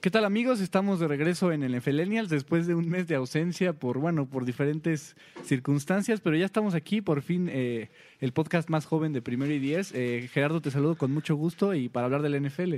[0.00, 0.60] ¿Qué tal amigos?
[0.60, 4.44] Estamos de regreso en el Efelenials después de un mes de ausencia por, bueno, por
[4.44, 9.52] diferentes circunstancias, pero ya estamos aquí, por fin, eh, el podcast más joven de Primero
[9.52, 9.90] y Diez.
[9.96, 12.74] Eh, Gerardo, te saludo con mucho gusto y para hablar del NFL.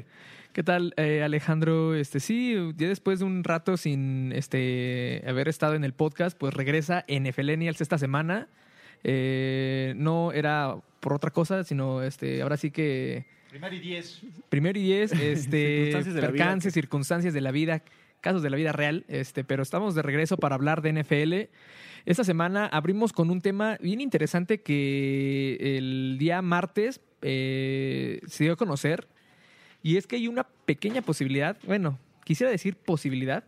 [0.55, 1.95] ¿Qué tal, eh, Alejandro?
[1.95, 6.55] Este sí, ya después de un rato sin este haber estado en el podcast, pues
[6.55, 8.49] regresa en Efelenials esta semana.
[9.05, 14.21] no era por otra cosa, sino este ahora sí que Primero y diez.
[14.49, 17.83] Primero y diez, este, percances, circunstancias de la vida,
[18.21, 21.35] casos de la vida real, este, pero estamos de regreso para hablar de NFL.
[22.07, 28.53] Esta semana abrimos con un tema bien interesante que el día martes eh, se dio
[28.53, 29.09] a conocer,
[29.83, 33.43] y es que hay una pequeña posibilidad, bueno, quisiera decir posibilidad,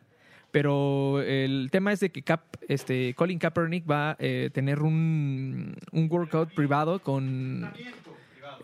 [0.51, 5.77] pero el tema es de que Cap, este, Colin Kaepernick va a eh, tener un,
[5.93, 7.71] un workout privado con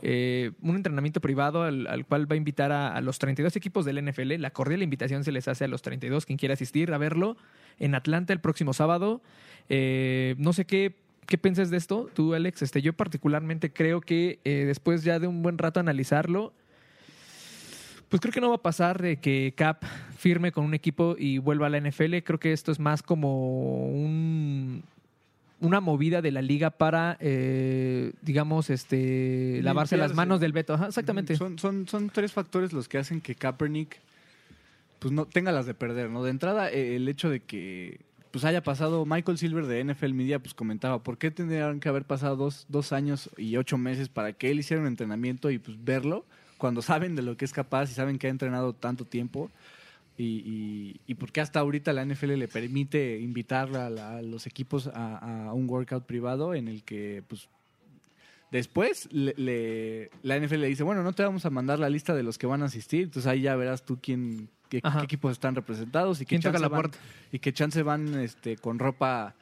[0.03, 4.35] eh, un entrenamiento privado al, cual va a invitar a, los 32 equipos del NFL.
[4.39, 7.37] La cordial invitación se les hace a los 32, quien quiera asistir a verlo
[7.79, 9.21] en Atlanta el próximo sábado.
[9.69, 10.95] Eh, no sé qué,
[11.27, 12.63] qué piensas de esto, tú, Alex.
[12.63, 16.53] Este, yo particularmente creo que eh, después ya de un buen rato analizarlo,
[18.09, 19.85] pues creo que no va a pasar de que Cap
[20.17, 22.19] firme con un equipo y vuelva a la NFL.
[22.25, 24.83] Creo que esto es más como un
[25.61, 30.75] una movida de la liga para, eh, digamos, este, lavarse las manos del veto.
[30.87, 31.37] exactamente.
[31.37, 33.99] Son, son, son tres factores los que hacen que Kaepernick
[34.99, 36.23] pues no tenga las de perder, ¿no?
[36.25, 40.39] De entrada, eh, el hecho de que pues haya pasado Michael Silver de NFL Media,
[40.39, 44.33] pues comentaba, ¿por qué tendrían que haber pasado dos, dos años y ocho meses para
[44.33, 46.25] que él hiciera un entrenamiento y pues verlo
[46.59, 49.51] cuando saben de lo que es capaz y saben que ha entrenado tanto tiempo?
[50.21, 55.53] Y, y, por qué hasta ahorita la NFL le permite invitar a, los equipos a,
[55.55, 57.49] un workout privado en el que pues
[58.51, 62.25] después le, la NFL le dice, bueno, no te vamos a mandar la lista de
[62.25, 66.21] los que van a asistir, entonces ahí ya verás tú quién, qué, equipos están representados
[66.21, 66.91] y qué chance la van,
[67.31, 69.37] y qué chance van este, con ropa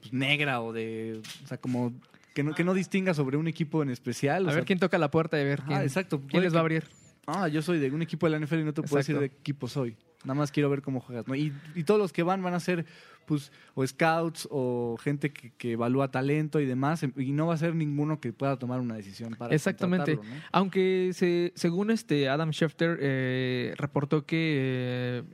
[0.00, 1.92] pues, negra o de, o sea, como
[2.34, 4.48] que no, que no distinga sobre un equipo en especial.
[4.48, 6.22] A ver quién toca la puerta y ver quién, exacto.
[6.28, 6.84] quién les va a abrir
[7.26, 9.30] ah, yo soy de un equipo de la NFL y no te puedo decir de
[9.30, 9.96] qué equipo soy.
[10.24, 11.24] Nada más quiero ver cómo juegas.
[11.36, 12.86] Y, todos los que van van a ser
[13.26, 17.74] pues o scouts o gente que, evalúa talento y demás y no va a ser
[17.74, 20.18] ninguno que pueda tomar una decisión para exactamente
[20.52, 25.24] aunque se, según este Adam Schefter eh, reportó que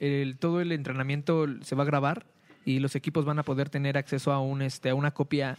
[0.00, 2.26] eh, el, todo el entrenamiento se va a grabar
[2.64, 5.56] y los equipos van a poder tener acceso a un este a una copia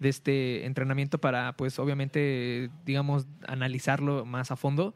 [0.00, 4.92] de este entrenamiento para pues obviamente digamos analizarlo más a fondo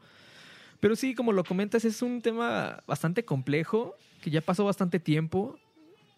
[0.83, 5.57] pero sí, como lo comentas, es un tema bastante complejo, que ya pasó bastante tiempo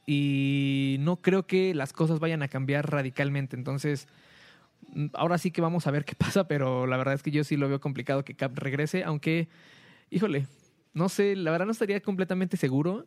[0.07, 3.55] y no creo que las cosas vayan a cambiar radicalmente.
[3.55, 4.07] Entonces,
[4.95, 7.43] mm, ahora sí que vamos a ver qué pasa, pero la verdad es que yo
[7.43, 9.49] sí lo veo complicado que Cap regrese, aunque,
[10.09, 10.47] híjole,
[10.95, 13.05] no sé, la verdad no estaría completamente seguro,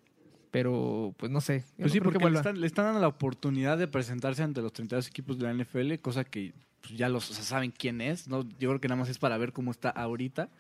[0.53, 1.65] pero pues no sé.
[1.77, 5.09] Pues sí, porque le están, le están, dando la oportunidad de presentarse ante los 32
[5.09, 8.49] equipos de la NFL, cosa que pues, ya los saben quién es, ¿no?
[8.61, 10.51] Yo creo que nada más es para ver cómo está ahorita.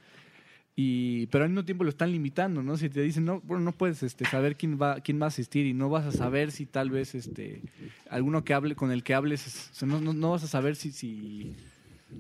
[0.81, 2.77] Y, pero al mismo tiempo lo están limitando, ¿no?
[2.77, 5.66] Si te dicen, no, bueno, no puedes este, saber quién va, quién va a asistir
[5.66, 7.62] y no vas a saber si tal vez este,
[8.09, 11.53] alguno que hable, con el que hables, no, vas a saber si, si,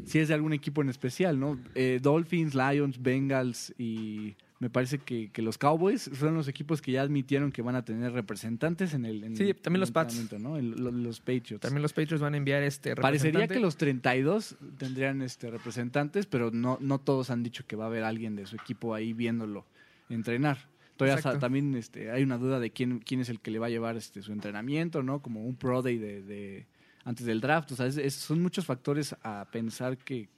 [0.06, 1.56] si, es de algún equipo en especial, ¿no?
[1.76, 6.92] Eh, Dolphins, Lions, Bengals y me parece que, que, los Cowboys son los equipos que
[6.92, 9.22] ya admitieron que van a tener representantes en el.
[9.22, 10.32] En sí, también los Pats.
[10.38, 10.60] ¿no?
[10.60, 11.60] los Patriots.
[11.60, 16.50] También los Patriots van a enviar este Parecería que los 32 tendrían este representantes, pero
[16.50, 19.64] no, no todos han dicho que va a haber alguien de su equipo ahí viéndolo
[20.08, 20.58] entrenar.
[20.98, 23.70] Todavía también este, hay una duda de quién, quién es el que le va a
[23.70, 25.22] llevar este, su entrenamiento, ¿no?
[25.22, 26.66] Como un pro day de,
[27.04, 27.70] antes del draft.
[27.70, 30.28] O sea, son muchos factores a pensar que,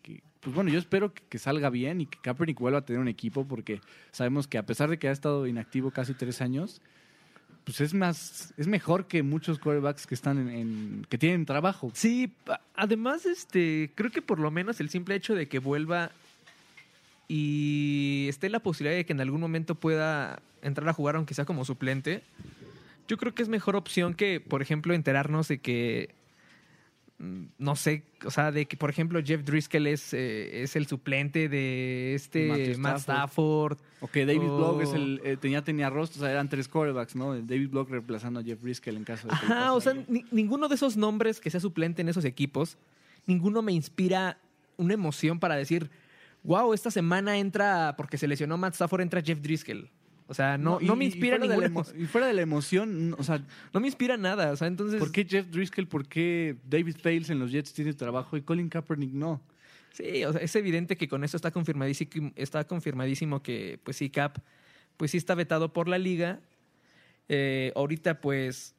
[0.41, 3.47] pues bueno, yo espero que, salga bien y que Kaepernick vuelva a tener un equipo
[3.47, 6.81] porque sabemos que a pesar de que ha estado inactivo casi tres años,
[7.65, 11.91] pues es más, es mejor que muchos quarterbacks que están en, que tienen trabajo.
[11.95, 12.33] Sí,
[12.75, 16.11] además, este, creo que por lo menos el simple hecho de que vuelva
[17.29, 21.45] y esté la posibilidad de que en algún momento pueda entrar a jugar, aunque sea
[21.45, 22.23] como suplente,
[23.09, 26.15] yo creo que es mejor opción que, por ejemplo, enterarnos de que
[27.21, 31.51] no sé, o sea, de que, por ejemplo, Jeff Driscoll es, eh, es el suplente
[31.51, 33.77] de este Matt Stafford.
[34.01, 37.15] O que David Block es el, eh, tenía, tenía rostro, o sea, eran tres quarterbacks,
[37.15, 37.35] ¿no?
[37.35, 39.95] David Block reemplazando a Jeff Driscoll en caso de Ajá, o sea,
[40.31, 42.79] ninguno de esos nombres que sea suplente en esos equipos,
[43.27, 44.39] ninguno me inspira
[44.79, 45.91] una emoción para decir,
[46.43, 49.91] wow, esta semana entra, porque se lesionó Matt Stafford, entra Jeff Driscoll.
[50.31, 53.45] O sea, no, no, me inspira y ninguna Y fuera de la emoción, o sea...
[53.75, 55.01] No me inspira nada, o sea, entonces...
[55.01, 58.69] ¿Por qué Jeff Driscoll, por qué David Fales en los Jets tiene trabajo y Colin
[58.69, 59.43] Kaepernick no?
[59.93, 64.09] Sí, o sea, es evidente que con esto está confirmadísimo, está confirmadísimo que, pues sí,
[64.09, 64.39] Cap,
[64.97, 66.39] pues sí está vetado por la liga.
[67.29, 68.77] Eh, ahorita, pues,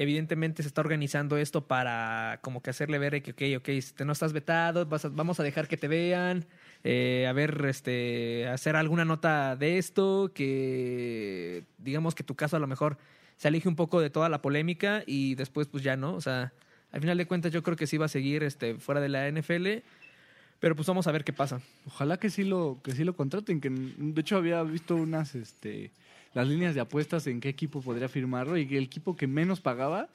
[0.00, 4.14] evidentemente se está organizando esto para como que hacerle ver que, ok, ok, este, no
[4.14, 6.46] estás vetado, vamos a dejar que te vean.
[6.84, 12.60] Eh, a ver, este, hacer alguna nota de esto, que digamos que tu caso a
[12.60, 12.96] lo mejor
[13.36, 16.54] se aleje un poco de toda la polémica y después pues ya no, o sea,
[16.92, 19.30] al final de cuentas yo creo que sí va a seguir este, fuera de la
[19.30, 19.84] NFL,
[20.60, 21.60] pero pues vamos a ver qué pasa.
[21.86, 25.90] Ojalá que sí lo, que sí lo contraten, que de hecho había visto unas, este,
[26.34, 29.60] las líneas de apuestas en qué equipo podría firmarlo y que el equipo que menos
[29.60, 30.08] pagaba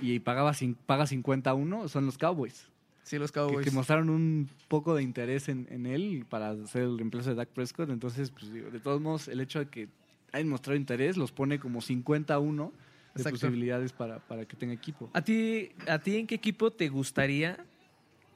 [0.00, 0.52] y pagaba
[0.86, 2.66] paga 51 son los Cowboys.
[3.02, 3.64] Sí, los Cowboys.
[3.64, 7.90] Que, mostraron un poco de interés en, él para hacer el reemplazo de Dak Prescott.
[7.90, 9.88] Entonces, pues, de todos modos, el hecho de que
[10.32, 12.72] hayan mostrado interés los pone como 51
[13.14, 15.10] de posibilidades para, para que tenga equipo.
[15.12, 17.58] ¿A ti, ¿A ti en qué equipo te gustaría?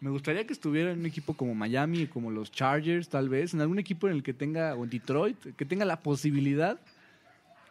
[0.01, 3.63] Me gustaría que estuviera en un equipo como Miami, como los Chargers, tal vez, en
[3.63, 6.79] algún equipo en el que tenga, o en Detroit, que tenga la posibilidad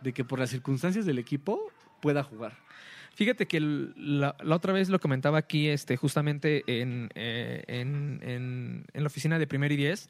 [0.05, 1.59] de que por las circunstancias del equipo
[1.99, 2.53] pueda jugar.
[3.15, 9.07] Fíjate que la, otra vez lo comentaba aquí, este, justamente en, eh, en, en, la
[9.07, 10.09] oficina de Primer y Diez,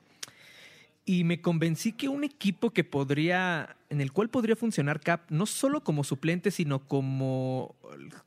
[1.06, 5.46] y me convencí que un equipo que podría, en el cual podría funcionar Cap, no
[5.46, 7.76] solo como suplente, sino como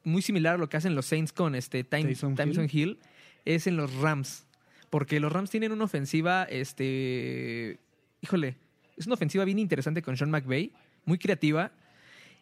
[0.04, 2.36] muy similar a lo que hacen los Saints con este Tyson,
[2.70, 2.98] Hill.
[3.44, 4.46] es en los Rams.
[4.90, 7.80] Porque los Rams tienen una ofensiva, este,
[8.22, 8.56] híjole,
[8.96, 10.72] es una ofensiva bien interesante con Sean McVay,
[11.08, 11.72] muy creativa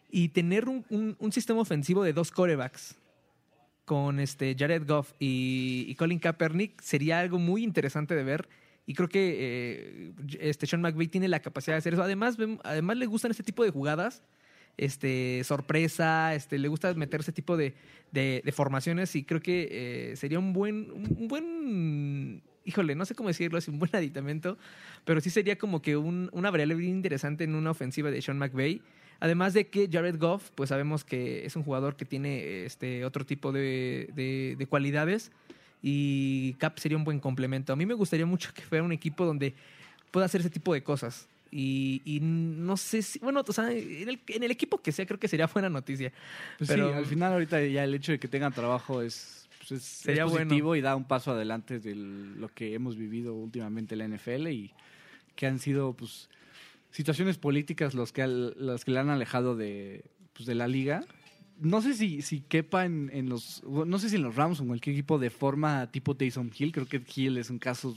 [0.09, 0.85] y tener un,
[1.19, 2.95] un, sistema ofensivo de dos corebacks
[3.85, 8.49] con este Jared Goff y, Colin Kaepernick sería algo muy interesante de ver.
[8.85, 12.03] Y creo que eh, este Sean McVay tiene la capacidad de hacer eso.
[12.03, 14.23] Además, además le gustan este tipo de jugadas,
[14.77, 17.75] este, sorpresa, este, le gusta meter ese tipo de,
[18.11, 23.29] de, formaciones y creo que eh, sería un buen, un buen, híjole, no sé cómo
[23.29, 24.57] decirlo, es un buen aditamento,
[25.05, 28.37] pero sí sería como que un, una variable bien interesante en una ofensiva de Sean
[28.37, 28.81] McVay.
[29.19, 33.25] Además de que Jared Goff, pues sabemos que es un jugador que tiene este otro
[33.25, 35.31] tipo de, de, cualidades
[35.81, 37.73] y Cap sería un buen complemento.
[37.73, 39.55] A mí me gustaría mucho que fuera un equipo donde
[40.11, 41.27] pueda hacer ese tipo de cosas.
[41.49, 45.07] Y, y no sé si, bueno, o sea, en el, en el, equipo que sea,
[45.07, 46.11] creo que sería buena noticia.
[46.59, 49.83] Pues Pero sí, al final ahorita ya el hecho de que tengan trabajo es, pues
[49.83, 54.17] sería positivo y da un paso adelante de lo que hemos vivido últimamente en la
[54.17, 54.73] NFL y
[55.35, 56.29] que han sido, pues,
[56.91, 61.03] situaciones políticas los que, los que le han alejado de, pues, de la liga.
[61.59, 63.63] No sé si, si quepa en, en, los.
[63.63, 66.71] No sé si en los Rams o en cualquier equipo de forma tipo Taysom Hill.
[66.71, 67.95] Creo que Hill es un caso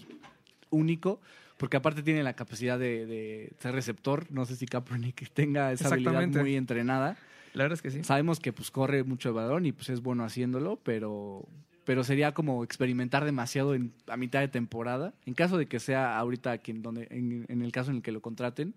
[0.70, 1.20] único.
[1.60, 4.26] Porque aparte tiene la capacidad de, ser receptor.
[4.30, 7.18] No sé si Kaepernick tenga esa habilidad muy entrenada.
[7.54, 8.04] La verdad es que sí.
[8.04, 11.46] Sabemos que pues corre mucho el balón y pues es bueno haciéndolo, pero
[11.90, 16.16] pero sería como experimentar demasiado en, a mitad de temporada, en caso de que sea
[16.18, 18.74] ahorita quien, donde, en, el caso en el que lo contraten.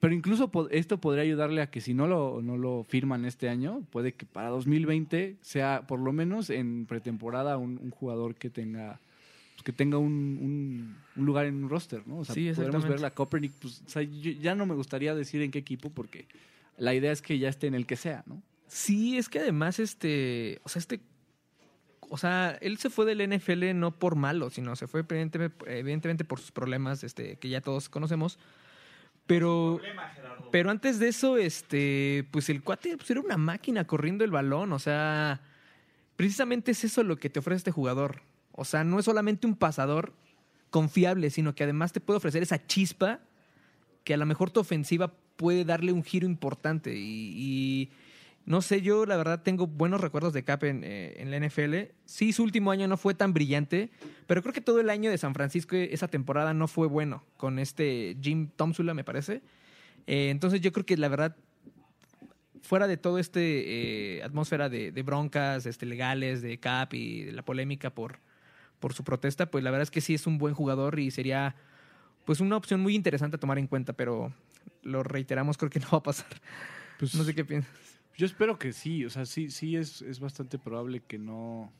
[0.00, 3.86] Pero incluso esto podría ayudarle a que si no lo, no lo firman este año,
[3.90, 8.98] puede que para 2020 sea por lo menos en pretemporada un, jugador que tenga
[9.62, 12.18] que tenga un, un, lugar en un roster, ¿no?
[12.18, 13.82] O sea, sí, podremos ver la Copernic, pues,
[14.40, 16.26] ya no me gustaría decir en qué equipo porque
[16.76, 18.42] la idea es que ya esté en el que sea, ¿no?
[18.66, 21.00] Sí, es que además este, o sea, este
[22.10, 25.04] o sea, él se fue del NFL no por malo, sino se fue
[25.66, 28.38] evidentemente, por sus problemas, este, que ya todos conocemos.
[29.26, 29.80] Pero,
[30.52, 34.72] pero antes de eso, este, pues el cuate pues era una máquina corriendo el balón.
[34.72, 35.40] O sea,
[36.16, 38.22] precisamente es eso lo que te ofrece este jugador.
[38.52, 40.12] O sea, no es solamente un pasador
[40.70, 43.20] confiable, sino que además te puede ofrecer esa chispa
[44.04, 46.94] que a lo mejor tu ofensiva puede darle un giro importante.
[46.94, 47.90] y
[48.46, 51.94] no sé, yo la verdad tengo buenos recuerdos de Cap eh, en, la NFL.
[52.04, 53.90] Sí, su último año no fue tan brillante,
[54.26, 57.58] pero creo que todo el año de San Francisco, esa temporada no fue bueno, con
[57.58, 59.40] este Jim Tomsula, me parece.
[60.06, 61.36] Eh, entonces yo creo que la verdad,
[62.60, 67.42] fuera de todo este eh, atmósfera de, broncas este, legales de Cap y de la
[67.42, 68.18] polémica por,
[68.78, 71.56] por su protesta, pues la verdad es que sí es un buen jugador y sería
[72.26, 74.34] pues una opción muy interesante a tomar en cuenta, pero
[74.82, 76.28] lo reiteramos, creo que no va a pasar.
[76.98, 77.72] Pues, no sé qué piensas.
[78.16, 81.72] Yo espero que sí, o sea, sí, sí es, es bastante probable que no,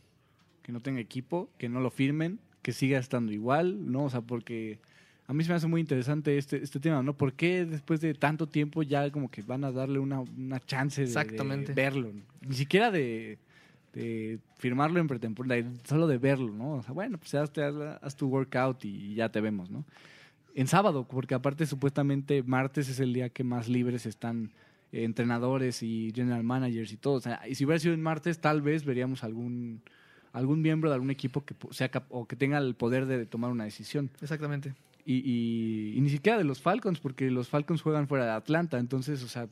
[0.62, 4.04] que no tenga equipo, que no lo firmen, que siga estando igual, ¿no?
[4.04, 4.80] O sea, porque
[5.26, 7.16] a mí se me hace muy interesante este, este tema, ¿no?
[7.16, 11.02] ¿Por qué después de tanto tiempo ya como que van a darle una, una chance
[11.02, 11.72] de, Exactamente.
[11.72, 12.12] de verlo?
[12.40, 13.38] Ni siquiera de,
[13.92, 16.74] de firmarlo en pretemporada, solo de verlo, ¿no?
[16.74, 17.52] O sea, bueno, pues haz,
[18.02, 19.84] haz tu workout y ya te vemos, ¿no?
[20.54, 24.52] En sábado, porque aparte supuestamente martes es el día que más libres están
[24.92, 27.14] eh, entrenadores y general managers y todo.
[27.14, 29.82] O sea, y si hubiera sido en martes, tal vez veríamos algún
[30.32, 33.64] algún miembro de algún equipo que sea o que tenga el poder de tomar una
[33.64, 34.10] decisión.
[34.20, 34.74] Exactamente.
[35.04, 38.78] Y, y, y, ni siquiera de los Falcons, porque los Falcons juegan fuera de Atlanta.
[38.78, 39.48] Entonces, o sea,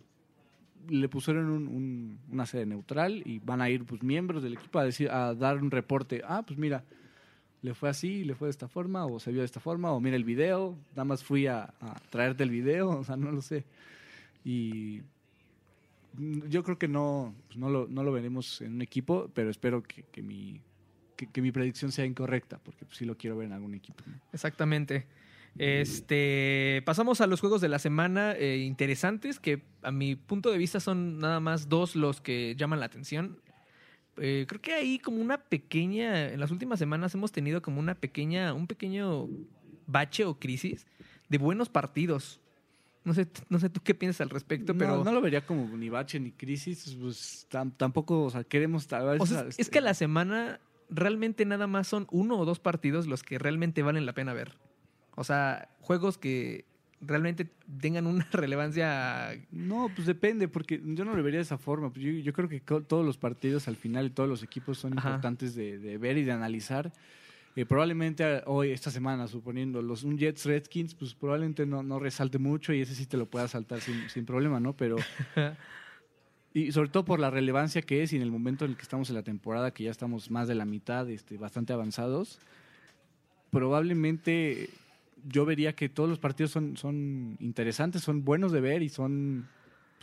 [0.88, 4.78] le pusieron un, un, una sede neutral y van a ir pues miembros del equipo
[4.78, 6.22] a decir a dar un reporte.
[6.26, 6.84] Ah, pues mira,
[7.62, 10.00] le fue así, le fue de esta forma, o se vio de esta forma, o
[10.00, 11.72] mira el video, nada más fui a,
[12.10, 13.64] traerte el video, o sea, no lo sé.
[14.44, 15.02] Y
[16.48, 19.82] yo creo que no, pues no, lo, no lo veremos en un equipo, pero espero
[19.82, 20.60] que, que mi,
[21.16, 24.02] que, mi predicción sea incorrecta, porque pues, sí lo quiero ver en algún equipo.
[24.32, 25.06] Exactamente.
[25.58, 30.58] Este, pasamos a los juegos de la semana eh, interesantes, que a mi punto de
[30.58, 33.38] vista son nada más dos los que llaman la atención.
[34.18, 37.94] Eh, creo que ahí como una pequeña, en las últimas semanas hemos tenido como una
[37.94, 39.28] pequeña, un pequeño
[39.86, 40.86] bache o crisis
[41.28, 42.40] de buenos partidos.
[43.04, 44.98] No sé, no sé tú qué piensas al respecto, pero...
[44.98, 48.86] No, no lo vería como ni bache ni crisis, pues tam, tampoco, o sea, queremos...
[49.18, 53.06] O sea, es que a la semana realmente nada más son uno o dos partidos
[53.06, 54.56] los que realmente valen la pena ver.
[55.16, 56.66] O sea, juegos que
[57.02, 59.30] realmente tengan una relevancia.
[59.50, 61.92] No, pues depende, porque yo no lo vería de esa forma.
[61.94, 65.08] Yo, yo creo que todos los partidos al final y todos los equipos son Ajá.
[65.08, 66.92] importantes de, de, ver y de analizar.
[67.54, 72.38] Eh, probablemente hoy, esta semana, suponiendo los un Jets Redskins, pues probablemente no, no resalte
[72.38, 74.74] mucho y ese sí te lo puedas saltar sin, sin problema, ¿no?
[74.74, 74.96] Pero.
[76.54, 78.82] y sobre todo por la relevancia que es y en el momento en el que
[78.82, 82.38] estamos en la temporada, que ya estamos más de la mitad, este, bastante avanzados,
[83.50, 84.70] probablemente
[85.24, 89.48] yo vería que todos los partidos son, son interesantes, son buenos de ver y son,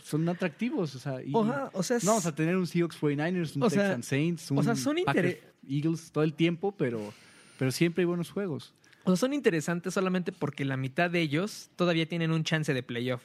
[0.04, 0.96] son atractivos.
[0.96, 4.60] O sea, y Oja, o sea no tener un Seahawks 49ers, un Texans Saints, un
[4.60, 7.14] o sea, son Packers, Eagles todo el tiempo, pero,
[7.58, 8.74] pero siempre hay buenos juegos.
[9.04, 12.84] O sea, son interesantes solamente porque la mitad de ellos todavía tienen un chance de
[12.84, 13.22] playoff.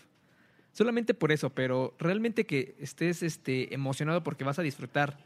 [0.72, 5.18] Solamente por eso, pero realmente que estés este, emocionado porque vas a disfrutar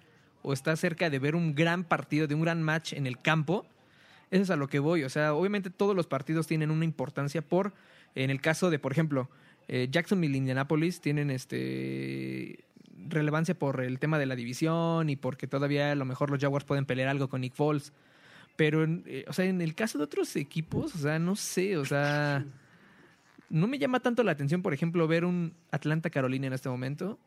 [0.42, 3.66] o estás cerca de ver un gran partido, de un gran match en el campo,
[4.30, 5.04] eso es a lo que voy.
[5.04, 7.72] O sea, obviamente todos los partidos tienen una importancia por,
[8.14, 9.28] en el caso de, por ejemplo,
[9.68, 12.64] eh, Jacksonville y Indianapolis tienen este
[13.06, 16.64] relevancia por el tema de la división y porque todavía a lo mejor los Jaguars
[16.64, 17.92] pueden pelear algo con Nick Foles.
[18.56, 21.84] Pero, eh, o sea, en el caso de otros equipos, o sea, no sé, o
[21.84, 22.44] sea,
[23.50, 27.18] no me llama tanto la atención, por ejemplo, ver un Atlanta Carolina en este momento.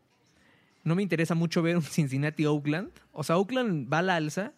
[0.84, 2.92] No me interesa mucho ver un Cincinnati Oakland.
[3.14, 4.52] O sea, Oakland va a la alza,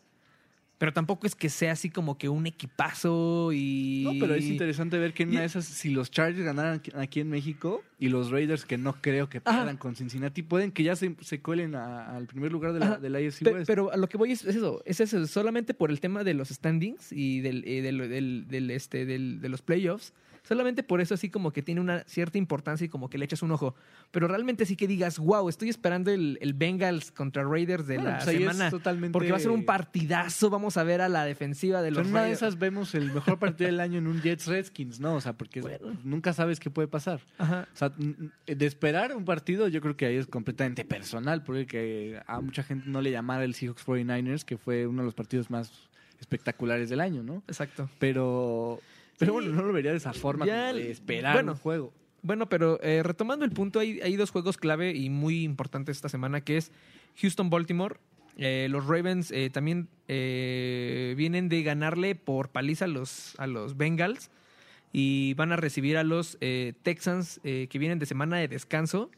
[0.84, 4.04] pero tampoco es que sea así como que un equipazo y...
[4.04, 7.22] No, pero es interesante ver que en una de esas, si los Chargers ganaran aquí
[7.22, 10.98] en México y los Raiders, que no creo que pierdan con Cincinnati, pueden que ya
[10.98, 13.66] se, se cuelen al primer lugar de la, de la AFC West.
[13.66, 16.34] Pero a lo que voy es, es, eso, es eso, solamente por el tema de
[16.34, 20.12] los standings y del, eh, del, del, del este, del, de los playoffs.
[20.44, 23.42] Solamente por eso así como que tiene una cierta importancia y como que le echas
[23.42, 23.76] un ojo.
[24.12, 28.12] Pero realmente sí que digas, wow, estoy esperando el, el Bengals contra Raiders de bueno,
[28.12, 28.70] la pues semana.
[28.70, 29.14] Totalmente...
[29.14, 32.08] Porque va a ser un partidazo, vamos a ver a la defensiva de los Pero
[32.08, 32.42] en una Raiders.
[32.42, 35.16] de esas vemos el mejor partido del año en un Jets Redskins, ¿no?
[35.16, 35.98] O sea, porque bueno.
[36.04, 37.22] nunca sabes qué puede pasar.
[37.38, 37.68] Ajá.
[37.74, 42.22] O sea, de esperar un partido yo creo que ahí es completamente personal, porque que
[42.28, 45.50] a mucha gente no le llamara el Seahawks 49ers, que fue uno de los partidos
[45.50, 45.72] más
[46.20, 47.44] espectaculares del año, ¿no?
[47.48, 47.90] Exacto.
[48.00, 48.80] Pero
[49.24, 51.94] pero bueno, no lo vería de esa forma, ya, de esperar bueno, un juego.
[52.22, 56.10] Bueno, pero eh, retomando el punto, hay, hay, dos juegos clave y muy importantes esta
[56.10, 56.72] semana, que es
[57.18, 57.98] Houston-Baltimore.
[58.38, 64.30] Eh, los Ravens eh, también vienen de ganarle por paliza a los, a los Bengals
[64.92, 69.10] y van a recibir a los eh, Texans que vienen de semana de descanso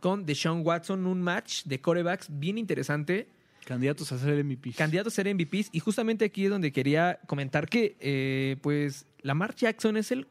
[0.00, 3.28] con Deshaun Watson, un match de corebacks bien interesante.
[3.64, 4.76] Candidatos a ser MVPs.
[4.76, 5.70] Candidatos a ser MVPs.
[5.72, 10.26] Y justamente aquí es donde quería comentar que, eh, pues, Lamar Jackson es el,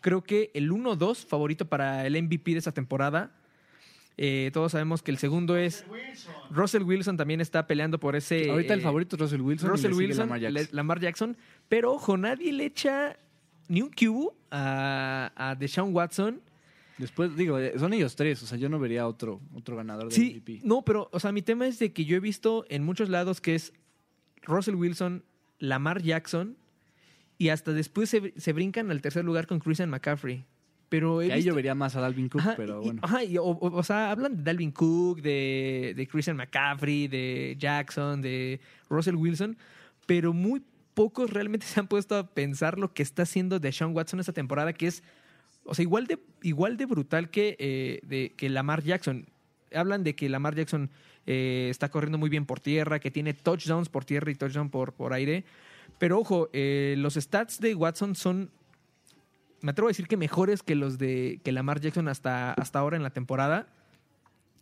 [0.00, 3.32] creo que el 1-2 favorito para el MVP de esta temporada.
[4.20, 6.34] Eh, todos sabemos que el segundo es Wilson.
[6.50, 8.50] Russell Wilson también está peleando por ese.
[8.50, 9.70] Ahorita el eh, favorito es Russell Wilson.
[9.70, 10.68] Russell Wilson, Lamar Jackson.
[10.76, 11.36] Lamar Jackson.
[11.68, 13.16] Pero ojo, nadie le echa
[13.68, 16.40] ni un cubo a, a Deshaun Watson.
[16.96, 18.42] Después, digo, eh, son ellos tres.
[18.42, 20.60] O sea, yo no vería otro, otro ganador de Sí, MVP.
[20.64, 23.40] no, pero, o sea, mi tema es de que yo he visto en muchos lados
[23.40, 23.72] que es
[24.42, 25.22] Russell Wilson,
[25.60, 26.56] Lamar Jackson,
[27.38, 30.44] y hasta después se, se brincan al tercer lugar con Christian McCaffrey.
[30.88, 33.00] Pero ahí visto- yo vería más a Dalvin Cook, Ajá, pero y- bueno.
[33.04, 37.56] ajá, y- o, o- o sea, hablan de Dalvin Cook, de, de Christian McCaffrey, de
[37.58, 39.56] Jackson, de Russell Wilson.
[40.06, 40.62] pero muy
[40.94, 44.72] pocos realmente se han puesto a pensar lo que está haciendo Deshaun Watson esta temporada,
[44.72, 45.02] que es,
[45.64, 49.26] o sea, igual de, igual de brutal que, eh, de, que Lamar Jackson.
[49.74, 50.88] Hablan de que Lamar Jackson
[51.26, 54.94] eh, está corriendo muy bien por tierra, que tiene touchdowns por tierra y touchdowns por,
[54.94, 55.44] por aire.
[55.98, 58.50] Pero ojo, eh, los stats de Watson son,
[59.60, 62.96] me atrevo a decir que mejores que los de que Lamar Jackson hasta, hasta ahora
[62.96, 63.66] en la temporada.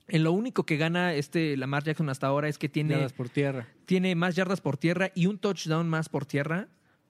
[0.08, 3.28] En lo único que gana este Lamar Jackson hasta ahora es que tiene, Yardas por
[3.28, 3.66] tierra.
[3.86, 6.68] tiene más yardas por tierra y un touchdown más por tierra,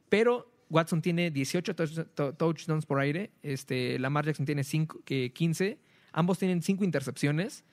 [0.09, 5.31] pero Watson tiene 18 touch- to- touchdowns por aire, este, Lamar Jackson tiene cinco, que
[5.33, 5.79] 15,
[6.13, 7.65] ambos tienen 5 intercepciones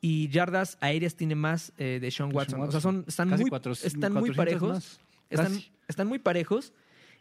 [0.00, 2.60] y yardas aéreas tiene más eh, de Sean Watson.
[2.60, 4.68] O sea, son, están, Casi muy, cuatro- están muy 400 parejos.
[4.70, 5.00] más.
[5.34, 5.52] Están,
[5.88, 6.72] están muy parejos.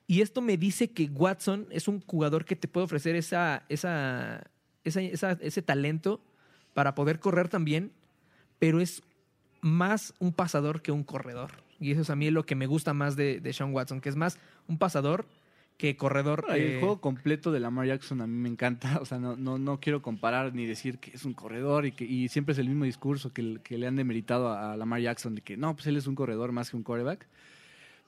[0.07, 4.43] Y esto me dice que Watson es un jugador que te puede ofrecer esa, esa,
[4.83, 6.21] esa- esa- ese talento
[6.73, 7.91] para poder correr también,
[8.59, 9.01] pero es
[9.61, 11.51] más un pasador que un corredor.
[11.79, 14.09] Y eso es a mí lo que me gusta más de, de Sean Watson, que
[14.09, 15.25] es más un pasador
[15.77, 16.45] que corredor.
[16.49, 18.97] Ay, eh, El juego completo de Lamar Jackson a mí me encanta.
[19.01, 22.03] O sea, no, no, no quiero comparar ni decir que es un corredor y que
[22.05, 25.35] y siempre es el mismo discurso que, que le han demeritado a, a Lamar Jackson
[25.35, 27.27] de que no, pues él es un corredor más que un quarterback.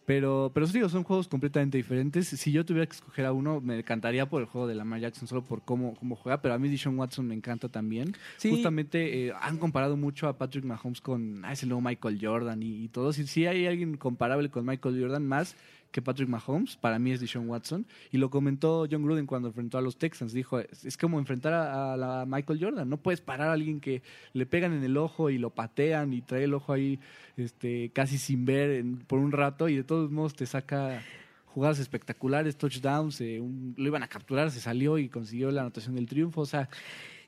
[0.05, 2.27] Pero, pero digo, son juegos completamente diferentes.
[2.27, 5.27] Si yo tuviera que escoger a uno, me encantaría por el juego de Lamar Jackson,
[5.27, 6.41] solo por cómo, cómo juega.
[6.41, 8.15] Pero a mí Deshaun Watson me encanta también.
[8.37, 8.51] Sí.
[8.51, 12.61] Justamente eh, han comparado mucho a Patrick Mahomes con ah, es el nuevo Michael Jordan
[12.61, 13.13] y, y todo.
[13.13, 15.55] Si, si hay alguien comparable con Michael Jordan más
[15.95, 17.87] que Patrick Mahomes, para mí es Deshaun Watson.
[18.11, 20.33] Y lo comentó John Gruden cuando enfrentó a los Texans.
[20.33, 22.89] Dijo, es, como enfrentar a, Michael Jordan.
[22.89, 24.01] No puedes parar a alguien que
[24.33, 26.99] le pegan en el ojo y lo patean y trae el ojo ahí
[27.37, 31.01] este, casi sin ver por un rato y de todos modos te saca
[31.45, 33.21] jugadas espectaculares, touchdowns.
[33.21, 33.41] eh,
[33.77, 36.41] lo iban a capturar, se salió y consiguió la anotación del triunfo.
[36.41, 36.67] O sea,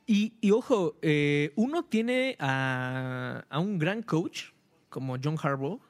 [0.05, 4.47] Y, y ojo, eh, uno tiene a, a un gran coach
[4.89, 5.86] como John Harbaugh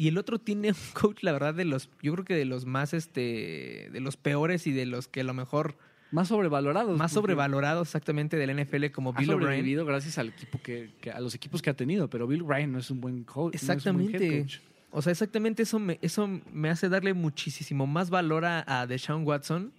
[0.00, 2.64] y el otro tiene un coach, la verdad, de los, yo creo que de los
[2.64, 5.76] más, este, de los peores y de los que a lo mejor
[6.10, 6.98] más sobrevalorados.
[6.98, 9.86] más sobrevalorados exactamente del NFL como Bill O'Brien.
[9.86, 12.78] gracias al equipo que, que- a los equipos que ha tenido, pero Bill Ryan no
[12.78, 13.54] es un buen coach.
[13.54, 14.46] Exactamente.
[14.90, 19.24] O sea, exactamente eso me, eso me hace darle muchísimo más valor a, a Deshaun
[19.24, 19.72] Watson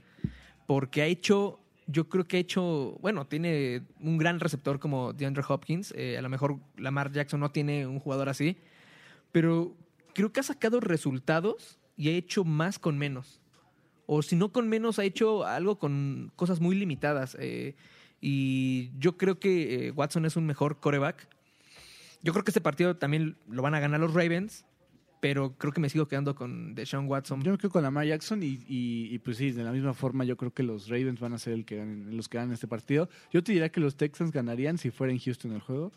[0.68, 5.44] porque ha hecho, yo creo que ha hecho, bueno, tiene un gran receptor como DeAndre
[5.46, 5.94] Hopkins.
[5.98, 8.56] eh, a lo mejor Lamar Jackson no tiene un jugador así,
[9.34, 9.76] pero
[10.14, 13.40] creo que ha sacado resultados y ha hecho más con menos.
[14.06, 17.38] O si no con menos, ha hecho algo con cosas muy limitadas.
[17.40, 17.76] eh,
[18.20, 21.28] y yo creo que eh, Watson es un mejor coreback.
[22.22, 24.64] Yo creo que este partido también lo van a ganar los Ravens,
[25.22, 27.42] pero creo que me sigo quedando con Deshaun Watson.
[27.42, 30.54] Yo me quedo con Lamar Jackson y, pues sí, de la misma forma yo creo
[30.54, 33.10] que los Ravens van a ser el que ganen- los que ganen este partido.
[33.32, 35.92] Yo te diría que los Texans ganarían si fuera en Houston el juego,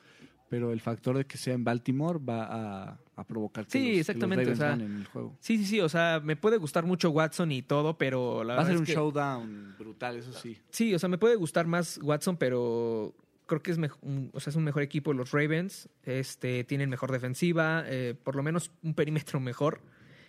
[0.55, 3.87] pero el factor de que sea en Baltimore va a, a provocar que, Sí, los,
[3.87, 5.37] que los exactamente, Ravens o sea, ganen el juego.
[5.41, 8.63] Sí, sí, sí, o sea, me puede gustar mucho Watson y todo, pero la Va
[8.63, 10.57] a ser un que- showdown brutal, eso sí.
[10.71, 13.13] Sí, o sea, me puede gustar más Watson, pero
[13.47, 15.89] creo que es, mej- un, o sea, es un mejor equipo los Ravens.
[16.05, 19.81] Este, tienen mejor defensiva, eh, por lo menos un perímetro mejor.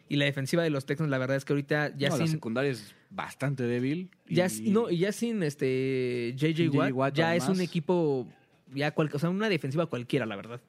[0.10, 2.34] Y la defensiva de los Texans, la verdad es que ahorita ya No, la sin...
[2.34, 4.10] secundaria es bastante débil.
[4.28, 6.92] Ya, no, y ya sin este JJ Watt.
[6.94, 8.28] Watt, ya es un equipo,
[8.74, 10.62] ya cual- o sea, una defensiva cualquiera, la verdad.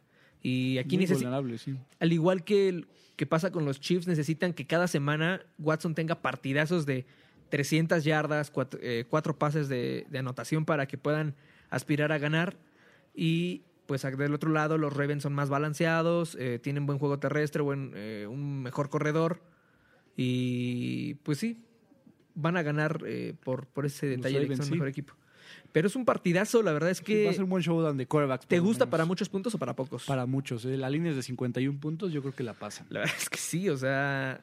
[0.42, 1.76] Y aquí necesitan, sí.
[1.98, 6.20] al igual que, el- que pasa con los Chiefs, necesitan que cada semana Watson tenga
[6.22, 7.06] partidazos de
[7.48, 11.34] 300 yardas, cuatro, eh, cuatro pases de, de anotación para que puedan
[11.70, 12.56] aspirar a ganar.
[13.14, 17.62] Y pues del otro lado, los Ravens son más balanceados, eh, tienen buen juego terrestre,
[17.62, 19.40] buen, eh, un mejor corredor.
[20.16, 21.62] Y pues sí,
[22.34, 24.72] van a ganar eh, por, por ese detalle de que son sí.
[24.72, 25.14] mejor equipo.
[25.76, 27.32] Pero es un partidazo, la verdad es va a que...
[27.34, 28.46] ser un buen showdown de quarterbacks.
[28.46, 28.90] ¿Te gusta menos.
[28.92, 30.06] para muchos puntos o para pocos?
[30.06, 30.64] Para muchos.
[30.64, 30.78] eh.
[30.78, 32.86] La línea es de 51 puntos, yo creo que la pasan.
[32.88, 34.42] La verdad es que sí, o sea.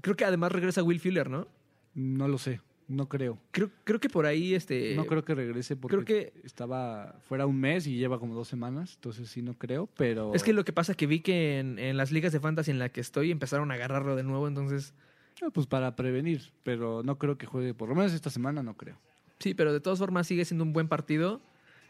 [0.00, 1.46] Creo que además regresa Will Fuller, ¿no?
[1.94, 3.38] No lo sé, no creo.
[3.50, 4.96] Creo, creo que por ahí, este.
[4.96, 8.48] no creo que regrese porque creo que- estaba fuera un mes y lleva como dos
[8.48, 10.34] semanas, entonces sí no creo, pero...
[10.34, 12.70] Es que lo que pasa es que vi que en, en las ligas de fantasy
[12.70, 14.94] en la que estoy empezaron a agarrarlo de nuevo, entonces.
[15.42, 18.74] Ah, Pues para prevenir, pero no creo que juegue, por lo menos esta semana no
[18.74, 18.96] creo.
[19.42, 21.40] Sí, pero de todas formas sigue siendo un buen partido.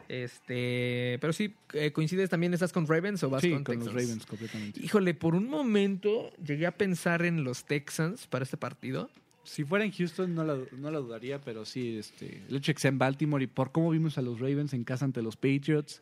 [0.09, 1.17] Este.
[1.21, 2.53] Pero sí, eh, ¿coincides también?
[2.53, 3.87] ¿Estás con Ravens o vas sí, con, con, los?
[3.87, 4.79] Ravens completamente.
[4.83, 9.09] Híjole, por un momento llegué a pensar en los Texans para este partido.
[9.43, 12.75] Si fuera en Houston no la, no la dudaría, pero sí, este, el hecho de
[12.75, 15.35] que sea en Baltimore y por cómo vimos a los Ravens en casa ante los
[15.35, 16.01] Patriots,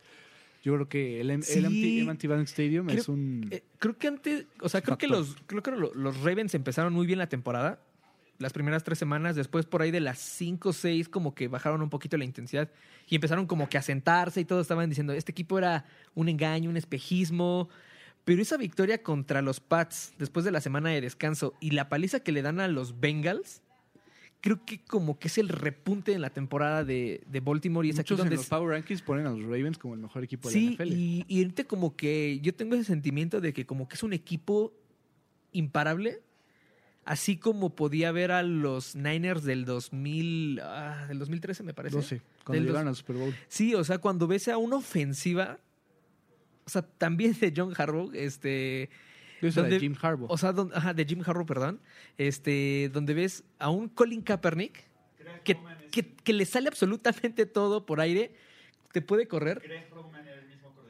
[0.62, 1.58] yo creo que el, M- Sí.
[1.98, 3.48] el MT Stadium Creo- es un...
[3.50, 6.92] Eh, creo que antes, o sea, creo que los, creo que lo- los Ravens empezaron
[6.92, 7.80] muy bien la temporada.
[8.42, 11.80] Las primeras tres semanas, después por ahí de las cinco o seis, como que bajaron
[11.80, 12.68] un poquito la intensidad
[13.08, 16.68] y empezaron como que a sentarse y todos estaban diciendo, este equipo era un engaño,
[16.68, 17.68] un espejismo.
[18.24, 22.20] Pero esa victoria contra los Pats después de la semana de descanso y la paliza
[22.20, 23.62] que le dan a los Bengals,
[24.40, 27.86] creo que como que es el repunte en la temporada de, de Baltimore.
[27.86, 30.00] Y es Muchos aquí donde en los Power Rankings ponen a los Ravens como el
[30.00, 30.92] mejor equipo de Sí, la NFL.
[30.92, 34.12] y, y ahorita como que yo tengo ese sentimiento de que como que es un
[34.12, 34.72] equipo
[35.52, 36.20] imparable,
[37.04, 41.96] así como podía ver a los Niners del 2000, ah, del 2013 me parece.
[41.96, 43.34] 12, cuando Del dos- llegaron al Super Bowl.
[43.48, 45.58] Sí, o sea, cuando ves a una ofensiva,
[46.64, 48.88] o sea, también de John Harbaugh, este,
[49.40, 50.30] de Jim Harbaugh.
[50.30, 51.80] o sea, ajá, de Jim Harbaugh, perdón,
[52.18, 54.84] este, donde ves a un Colin Kaepernick
[55.44, 55.58] que,
[55.90, 58.32] que, que le sale absolutamente todo por aire,
[58.92, 59.60] te puede correr.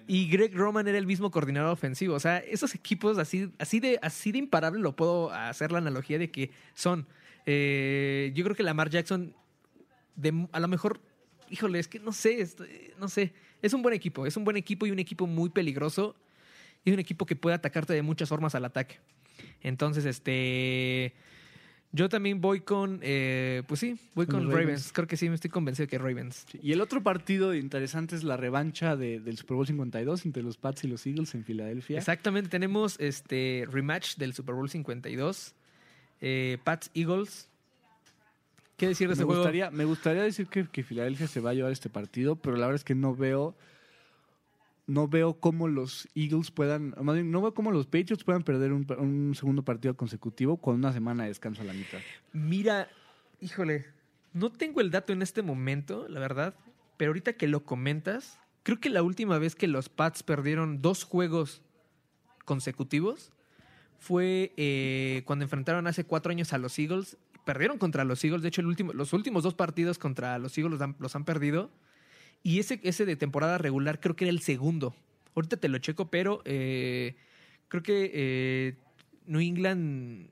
[0.06, 2.14] Y Greg Roman era el mismo coordinador ofensivo.
[2.14, 6.18] O sea, esos equipos así, así, de, así de imparable lo puedo hacer la analogía
[6.18, 7.06] de que son.
[7.46, 9.34] Eh, yo creo que Lamar Jackson,
[10.16, 11.00] de, a lo mejor,
[11.50, 12.46] híjole, es que no sé,
[12.98, 13.32] no sé.
[13.62, 16.16] Es un buen equipo, es un buen equipo y un equipo muy peligroso.
[16.84, 18.98] Y un equipo que puede atacarte de muchas formas al ataque.
[19.60, 21.14] Entonces, este.
[21.94, 23.00] Yo también voy con.
[23.02, 24.54] eh, pues sí, voy Con Ravens.
[24.60, 24.92] Ravens.
[24.94, 26.46] Creo que sí, me estoy convencido que Ravens.
[26.50, 30.42] Sí, Y el otro partido interesante es la revancha de- del Super Bowl 52 entre
[30.42, 31.98] los Pats y los Eagles en Filadelfia.
[31.98, 35.54] Exactamente, tenemos este rematch del Super Bowl 52.
[36.22, 37.48] Eh, Pats Eagles.
[38.78, 39.40] ¿Qué decir de Me ese juego?
[39.42, 42.66] gustaría, me gustaría decir que, que Filadelfia se va a llevar este partido, pero la
[42.66, 43.54] verdad es que no veo
[44.86, 49.34] no veo cómo los Eagles puedan, no veo cómo los Patriots puedan perder un, un
[49.34, 51.98] segundo partido consecutivo con una semana de descanso a la mitad.
[52.32, 52.88] Mira,
[53.40, 53.86] híjole,
[54.32, 56.54] no tengo el dato en este momento, la verdad,
[56.96, 61.04] pero ahorita que lo comentas, creo que la última vez que los Pats perdieron dos
[61.04, 61.62] juegos
[62.44, 63.32] consecutivos
[63.98, 67.16] fue eh, cuando enfrentaron hace cuatro años a los Eagles.
[67.44, 71.24] Perdieron contra los Eagles, de hecho los últimos dos partidos contra los Eagles los han
[71.24, 71.70] perdido.
[72.42, 74.94] Y ese, ese de temporada regular creo que era el segundo.
[75.34, 77.14] Ahorita te lo checo, pero eh,
[77.68, 78.74] creo que eh,
[79.26, 80.26] New England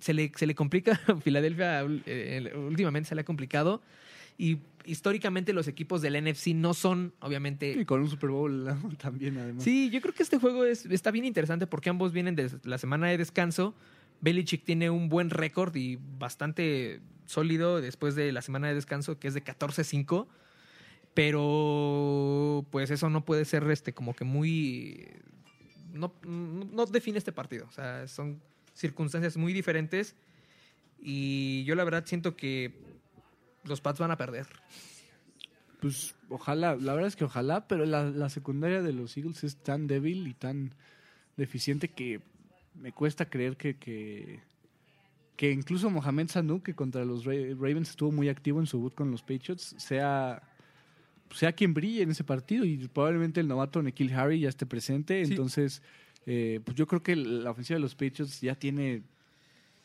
[0.00, 3.82] se le, se le complica Filadelfia, eh, últimamente se le ha complicado.
[4.38, 7.72] Y históricamente los equipos del NFC no son, obviamente.
[7.72, 9.64] Y con un Super Bowl también, además.
[9.64, 12.78] Sí, yo creo que este juego es, está bien interesante porque ambos vienen de la
[12.78, 13.74] semana de descanso.
[14.20, 19.28] Belichick tiene un buen récord y bastante sólido después de la semana de descanso, que
[19.28, 20.26] es de 14-5.
[21.16, 25.08] Pero pues eso no puede ser este como que muy.
[25.94, 27.66] No, no, no define este partido.
[27.66, 28.42] O sea, son
[28.74, 30.14] circunstancias muy diferentes.
[31.00, 32.74] Y yo la verdad siento que
[33.64, 34.46] los Pats van a perder.
[35.80, 39.56] Pues ojalá, la verdad es que ojalá, pero la, la secundaria de los Eagles es
[39.56, 40.74] tan débil y tan
[41.38, 42.20] deficiente que
[42.74, 44.40] me cuesta creer que, que,
[45.36, 48.94] que incluso Mohamed Sanu, que contra los Ra- Ravens estuvo muy activo en su boot
[48.94, 50.42] con los Patriots, sea,
[51.32, 55.24] sea quien brille en ese partido y probablemente el novato Nikhil Harry ya esté presente.
[55.24, 55.32] Sí.
[55.32, 55.82] Entonces,
[56.26, 59.02] eh, pues yo creo que la ofensiva de los Patriots ya tiene,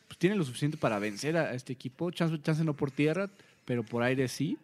[0.08, 2.10] pues tiene lo suficiente para vencer a, este equipo.
[2.10, 3.30] Chance, chance no por tierra,
[3.64, 4.58] pero por aire sí.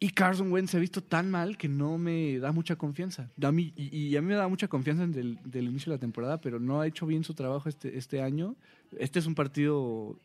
[0.00, 3.30] Y Carson Wentz se ha visto tan mal que no me da mucha confianza.
[3.42, 5.96] A mí, y, y a mí me da mucha confianza desde el del inicio de
[5.96, 8.54] la temporada, pero no ha hecho bien su trabajo este, este año.
[8.96, 10.16] Este es un partido,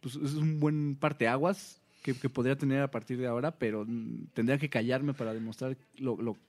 [0.00, 1.82] pues es un buen parteaguas
[2.14, 5.76] que, podría tener a partir de ahora, pero mm, tendría que callarme para demostrar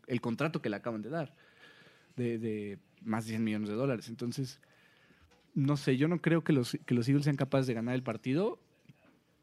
[0.07, 1.33] el contrato que le acaban de dar,
[2.15, 4.09] de, más de 100 millones de dólares.
[4.09, 4.59] Entonces,
[5.53, 8.03] no sé, yo no creo que los, que los Eagles sean capaces de ganar el
[8.03, 8.59] partido.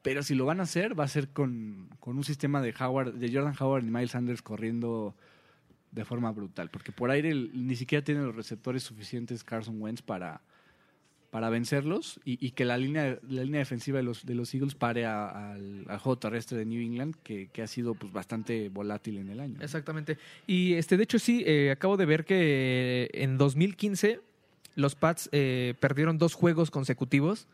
[0.02, 3.14] Pero si lo van a hacer, va a ser con, con un sistema de Howard,
[3.14, 5.16] de Jordan Howard y Miles Sanders corriendo
[5.90, 6.70] de forma brutal.
[6.70, 10.42] Porque por aire ni siquiera tienen los receptores suficientes Carson Wentz para,
[11.30, 15.04] para vencerlos y, que la línea, la línea defensiva de los, de los Eagles pare
[15.06, 19.18] a- al, al juego terrestre de New England, que, que ha sido pues bastante volátil
[19.18, 19.56] en el año.
[19.60, 20.18] Exactamente.
[20.46, 24.20] Y este, de hecho, sí, eh, acabo de ver que en 2015
[24.76, 27.46] los Pats eh, perdieron dos juegos consecutivos.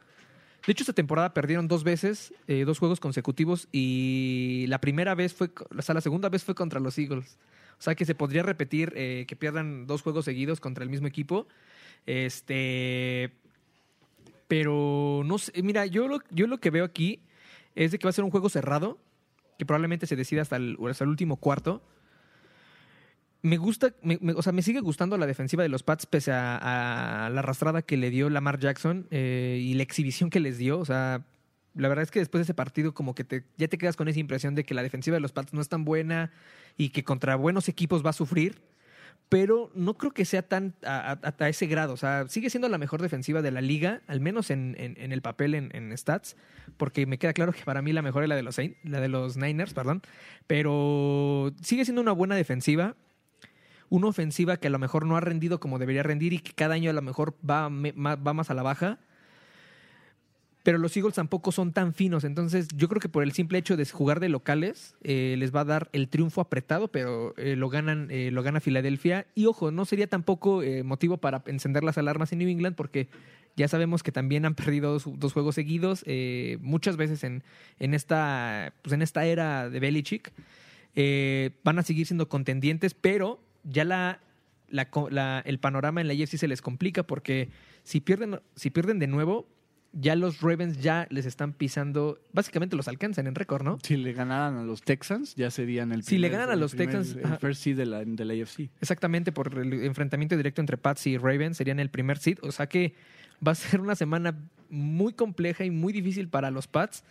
[0.67, 5.35] De hecho, esta temporada perdieron dos veces, eh, dos juegos consecutivos, y la primera vez
[5.35, 7.37] fue, o sea, la segunda vez fue contra los Eagles.
[7.79, 11.09] O sea, que se podría repetir eh, que pierdan dos juegos seguidos contra el mismo
[11.09, 11.49] equipo.
[12.07, 13.33] Este.
[14.53, 17.21] Pero no sé, mira, yo lo, yo lo que veo aquí
[17.75, 18.99] es de que va a ser un juego cerrado,
[19.59, 21.83] que probablemente se decida hasta el, hasta el último cuarto.
[23.41, 27.25] Me gusta, me- o sea, me sigue gustando la defensiva de los Pats pese a,
[27.27, 30.79] a la arrastrada que le dio Lamar Jackson eh, y la exhibición que les dio.
[30.81, 31.25] O sea,
[31.75, 34.09] la verdad es que después de ese partido como que te, ya te quedas con
[34.09, 36.31] esa impresión de que la defensiva de los Pats no es tan buena
[36.77, 38.61] y que contra buenos equipos va a sufrir.
[39.33, 41.95] Pero no creo que sea tan hasta ese grado.
[41.95, 45.55] O sea, sigue siendo la mejor defensiva de la liga, al menos en, el papel,
[45.55, 46.37] en, stats,
[46.77, 49.09] porque me queda claro que para mí la mejor es la de los, la de
[49.09, 50.03] los Niners, perdón.
[50.47, 52.95] Pero sigue siendo una buena defensiva
[53.89, 56.75] una ofensiva que a lo mejor no ha rendido como debería rendir y que cada
[56.75, 58.99] año a lo mejor va más a la baja
[60.63, 62.25] pero los Eagles tampoco son tan finos.
[62.25, 65.61] Entonces, yo creo que por el simple hecho de jugar de locales, eh, les va
[65.61, 69.27] a dar el triunfo apretado, pero eh, lo ganan, eh, lo gana Filadelfia.
[69.35, 73.09] Y ojo, no sería tampoco motivo para encender las alarmas en New England, porque
[73.57, 76.05] ya sabemos que también han perdido dos, juegos seguidos,
[76.61, 77.43] muchas veces en,
[77.81, 80.33] en, esta, pues en esta era de Belichick.
[81.65, 84.21] van a seguir siendo contendientes, pero ya la,
[84.71, 87.49] la, el panorama en la UFC se les complica porque
[87.83, 89.49] si pierden, si pierden de nuevo,
[89.93, 93.79] ya los Ravens ya les están pisando, básicamente los alcanzan en récord, ¿no?
[93.83, 97.17] Si le ganaran a los Texans, ya serían el Si le ganan a los Texans...
[97.17, 98.71] El first seed de la, de la AFC.
[98.81, 102.39] Exactamente, por el enfrentamiento directo entre Pats y Ravens, serían el primer seed.
[102.43, 102.95] O sea que
[103.47, 104.39] va a ser una semana
[104.71, 107.05] muy compleja y muy difícil para los Pats.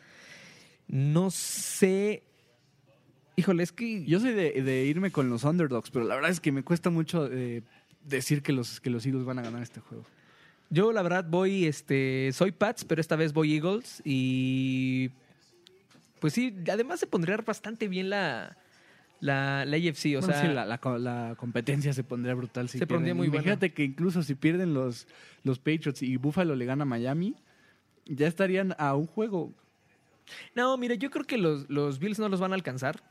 [0.88, 2.24] No sé...
[3.36, 4.04] Híjole, es que...
[4.06, 7.30] Yo soy de, irme con los underdogs, pero la verdad es que me cuesta mucho
[7.32, 7.62] eh,
[8.04, 10.06] decir que los, que los Eagles van a ganar este juego.
[10.72, 14.02] Yo, la verdad, voy, este, soy Pats, pero esta vez voy Eagles.
[14.06, 15.12] Y
[16.22, 18.58] pues sí, además se pondría bastante bien la,
[19.20, 20.16] la, la AFC.
[20.18, 22.70] O sea, la, competencia se pondría brutal.
[22.70, 25.08] se pondría muy Imagínate que incluso si pierden los,
[25.44, 27.36] los Patriots y Buffalo le gana a Miami,
[28.06, 29.54] ya estarían a un juego.
[30.56, 33.04] No, mira, yo creo que los, los Bills no los van a alcanzar.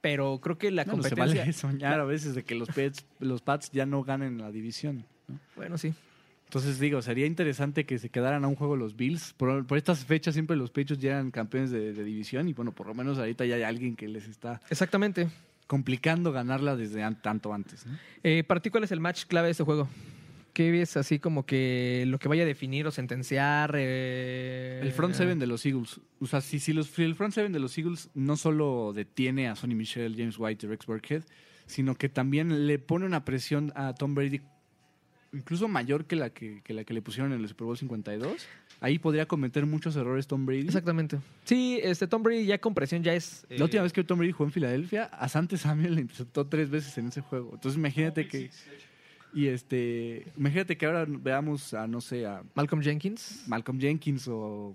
[0.00, 1.26] Pero creo que la competencia.
[1.26, 4.50] Se vale soñar a veces de que los, Pats, los Pats ya no ganen la
[4.50, 5.06] división.
[5.56, 5.94] Bueno, sí.
[6.54, 9.32] Entonces digo, sería interesante que se quedaran a un juego los Bills.
[9.32, 13.18] Por, estas fechas siempre los Pechos llegan campeones de, división y bueno, por lo menos
[13.18, 15.26] ahorita ya hay alguien que les está exactamente
[15.66, 17.84] complicando ganarla desde tanto antes.
[18.22, 19.88] Eh, ¿Para ti cuál es el match clave de este juego?
[20.52, 23.74] ¿Qué ves así como que lo que vaya a definir o sentenciar?
[23.76, 26.00] Eh, el front seven de los Eagles.
[26.20, 29.74] O sea, si, los, el front seven de los Eagles no solo detiene a Sonny
[29.74, 31.24] Michel, James White y Rex Burkhead,
[31.66, 34.40] sino que también le pone una presión a Tom Brady
[35.34, 38.46] incluso mayor que la que, la que le pusieron en el Super Bowl 52.
[38.80, 40.66] Ahí podría cometer muchos errores Tom Brady.
[40.66, 41.18] Exactamente.
[41.44, 43.46] Sí, este Tom Brady ya con presión ya es...
[43.50, 46.70] La última vez que Tom Brady jugó en Filadelfia, a Sante Samuel le interceptó tres
[46.70, 47.50] veces en ese juego.
[47.54, 48.50] Entonces imagínate que...
[49.32, 52.42] Y este, imagínate que ahora veamos a, no sé, a...
[52.54, 53.44] Malcolm Jenkins.
[53.48, 54.74] Malcolm Jenkins o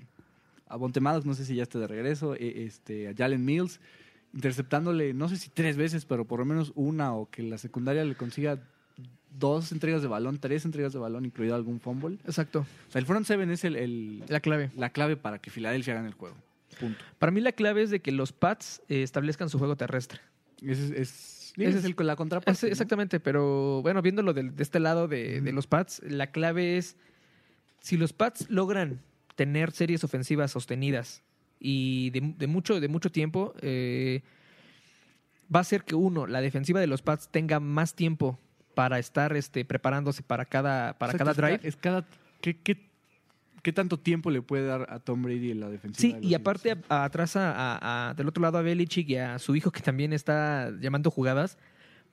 [0.68, 3.80] a Bontemados, no sé si ya está de regreso, e, este, a Jalen Mills,
[4.34, 8.06] interceptándole, no sé si tres veces, pero por lo menos una, o que la secundaria
[8.06, 8.62] le consiga
[9.32, 12.18] dos entregas de balón, tres entregas de balón, incluido algún fumble.
[12.26, 12.66] Exacto.
[12.88, 14.72] O sea, el front seven es el, la clave.
[14.76, 16.36] La clave para que Filadelfia gane el juego.
[16.80, 17.04] Punto.
[17.18, 20.20] Para mí la clave es de que los Pats eh, establezcan su juego terrestre.
[20.62, 22.68] Ese es, ese es el, la contraparte.
[22.68, 26.96] Exactamente, pero bueno, viéndolo de, este lado de, los Pats, la clave es
[27.82, 29.02] si los Pats logran
[29.36, 31.24] tener series ofensivas sostenidas
[31.60, 34.22] y de, mucho, de mucho tiempo, eh,
[35.54, 38.38] va a ser que uno, la defensiva de los Pats tenga más tiempo
[38.80, 41.60] para estar este, preparándose para cada, para cada drive.
[41.64, 42.08] Es cada,
[42.40, 46.18] ¿qué, qué, tanto tiempo le puede dar a Tom Brady en la defensiva?
[46.18, 49.82] Sí, y aparte atrás a, del otro lado a Belichick y a su hijo que
[49.82, 51.58] también está llamando jugadas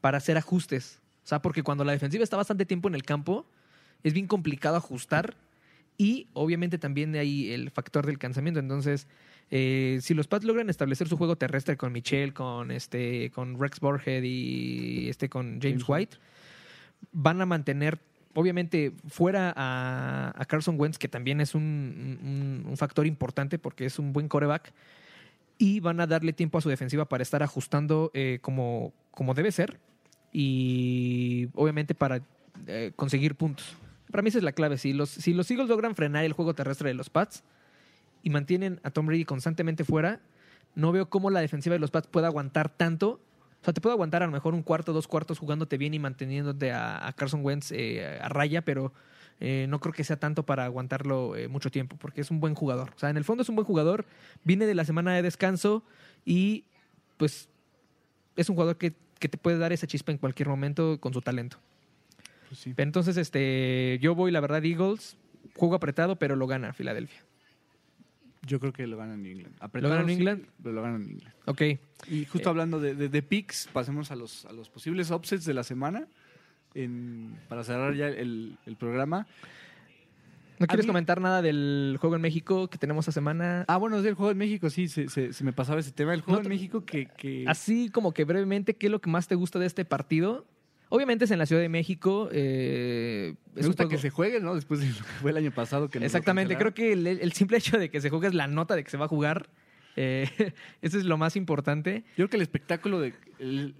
[0.01, 1.01] para hacer ajustes.
[1.23, 3.47] O sea, porque cuando la defensiva está bastante tiempo en el campo,
[4.03, 5.37] es bien complicado ajustar
[5.97, 8.59] y obviamente también hay el factor del cansamiento.
[8.59, 9.07] Entonces,
[9.53, 13.79] eh, si los Pats logran establecer su juego terrestre con Michelle, con este, con Rex
[13.79, 16.17] Borhead y este con James White,
[17.13, 17.99] van a mantener
[18.37, 24.29] obviamente fuera a, Carson Wentz, que también es un, factor importante porque es un buen
[24.29, 24.73] coreback,
[25.59, 29.51] y van a darle tiempo a su defensiva para estar ajustando eh, como, como debe
[29.53, 29.81] ser
[30.31, 32.21] y obviamente para
[32.67, 33.75] eh, conseguir puntos.
[34.11, 34.77] Para mí esa es la clave.
[34.77, 37.43] Si los, si los Eagles logran frenar el juego terrestre de los Pats
[38.23, 40.21] y mantienen a Tom Brady constantemente fuera,
[40.75, 43.19] no veo cómo la defensiva de los Pats pueda aguantar tanto
[43.67, 46.73] sea, te puedo aguantar a lo mejor un cuarto, dos cuartos jugándote bien y manteniéndote
[46.73, 48.93] a, Carson Wentz eh, a raya, pero
[49.41, 52.55] eh, no creo que sea tanto para aguantarlo eh, mucho tiempo, porque es un buen
[52.55, 52.93] jugador.
[52.95, 54.07] O sea, en el fondo es un buen jugador,
[54.45, 55.83] viene de la semana de descanso
[56.25, 56.65] y
[57.17, 57.49] pues
[58.37, 61.59] es un jugador que, te puede dar esa chispa en cualquier momento con su talento.
[62.49, 65.17] Pues Entonces, este, yo voy, la verdad, Eagles,
[65.57, 67.26] juego apretado, pero lo gana Filadelfia.
[68.47, 69.57] Yo creo que lo ganan en England.
[69.73, 70.47] ¿Lo ganan en England?
[70.63, 71.35] pero lo ganan en England.
[71.47, 71.63] Ok.
[72.09, 75.55] Y justo eh, hablando de, de, picks, pasemos a los, a los posibles upsets de
[75.55, 76.07] la semana
[77.49, 79.27] para cerrar ya el, programa.
[80.59, 83.65] ¿No quieres comentar nada del juego en México que tenemos esta semana?
[83.69, 86.15] Ah, bueno, del juego en México, sí, se, se, me pasaba ese tema.
[86.15, 87.45] El juego en México que, que...
[87.47, 90.47] Así como que brevemente, ¿qué es lo que más te gusta de este partido?
[90.89, 92.29] Obviamente es en la Ciudad de México.
[92.33, 94.55] Eh, Me gusta que se juegue, ¿no?
[94.55, 95.89] Después de lo que fue el año pasado.
[95.89, 96.57] Que Exactamente.
[96.57, 98.97] Creo que el, simple hecho de que se juegue es la nota de que se
[98.97, 99.49] va a jugar.
[99.97, 100.29] Eh,
[100.83, 102.05] eso es lo más importante.
[102.11, 103.15] Yo creo que el espectáculo de.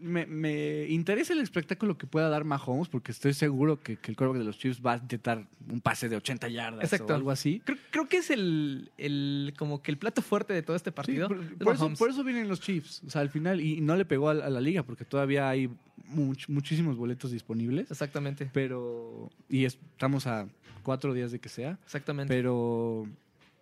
[0.01, 4.45] me, interesa el espectáculo que pueda dar Mahomes, porque estoy seguro que, el quarterback de
[4.45, 7.63] los Chiefs va a intentar un pase de 80 yardas o algo así.
[7.91, 11.29] Creo, que es el, el, como que el plato fuerte de todo este partido.
[11.29, 13.03] por, eso, vienen los Chiefs.
[13.07, 15.71] O sea, al final, y, no le pegó a, la liga, porque todavía hay
[16.09, 17.91] muchísimos boletos disponibles.
[17.91, 18.49] Exactamente.
[18.53, 19.31] Pero.
[19.51, 20.49] Y estamos a
[20.83, 21.79] cuatro días de que sea.
[21.85, 22.33] Exactamente.
[22.33, 23.07] Pero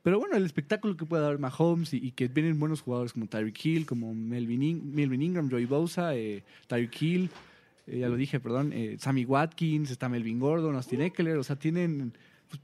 [0.04, 3.64] pero bueno, el espectáculo que puede dar Mahomes y, que vienen buenos jugadores como Tyreek
[3.64, 4.62] Hill, como Melvin,
[5.22, 7.30] Ingram, Joey Bosa, eh, Tyreek Hill,
[7.86, 11.56] eh, ya lo dije, perdón, eh, Sammy Watkins, está Melvin Gordon, Austin Eckler, o sea,
[11.56, 12.12] tienen
[12.50, 12.60] pues,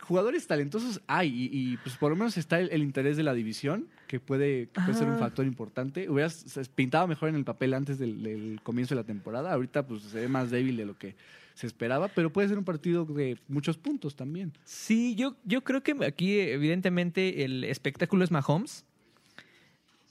[0.00, 4.18] jugadores talentosos hay y, pues por lo menos está el, interés de la división que
[4.18, 6.10] puede, ser un factor importante.
[6.10, 10.02] Hubieras pintado mejor en el papel antes del, del, comienzo de la temporada, ahorita pues
[10.02, 11.14] se ve más débil de lo que
[11.56, 14.52] se esperaba, pero puede ser un partido de muchos puntos también.
[14.66, 18.84] Sí, yo, yo creo que aquí evidentemente el espectáculo es Mahomes.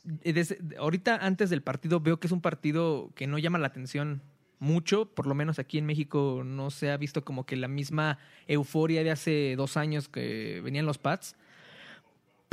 [0.04, 4.24] Desde, ahorita antes del partido veo que es un partido que no llama la atención
[4.58, 8.18] mucho, por lo menos aquí en México no se ha visto como que la misma
[8.48, 11.36] euforia de hace dos años que venían los Pats.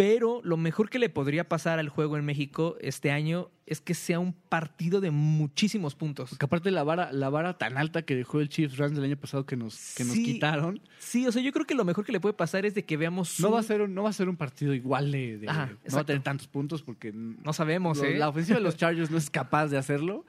[0.03, 3.95] Pero lo mejor que le podría pasar al juego en México este año es que
[3.95, 6.31] sea un partido de muchísimos puntos.
[6.31, 9.17] Porque aparte la vara, la vara tan alta que dejó el Chiefs Rams del año
[9.17, 10.81] pasado que nos, que nos quitaron.
[10.99, 12.97] Sí, o sea, yo creo que lo mejor que le puede pasar es de que
[12.97, 13.39] veamos.
[13.39, 15.39] No, va, a ser un, no va a ser un partido igual de.
[15.41, 17.13] no va a tener tantos puntos porque.
[17.13, 18.19] No sabemos, ¿eh?
[18.19, 20.27] La ofensiva de los Chargers no es capaz de hacerlo.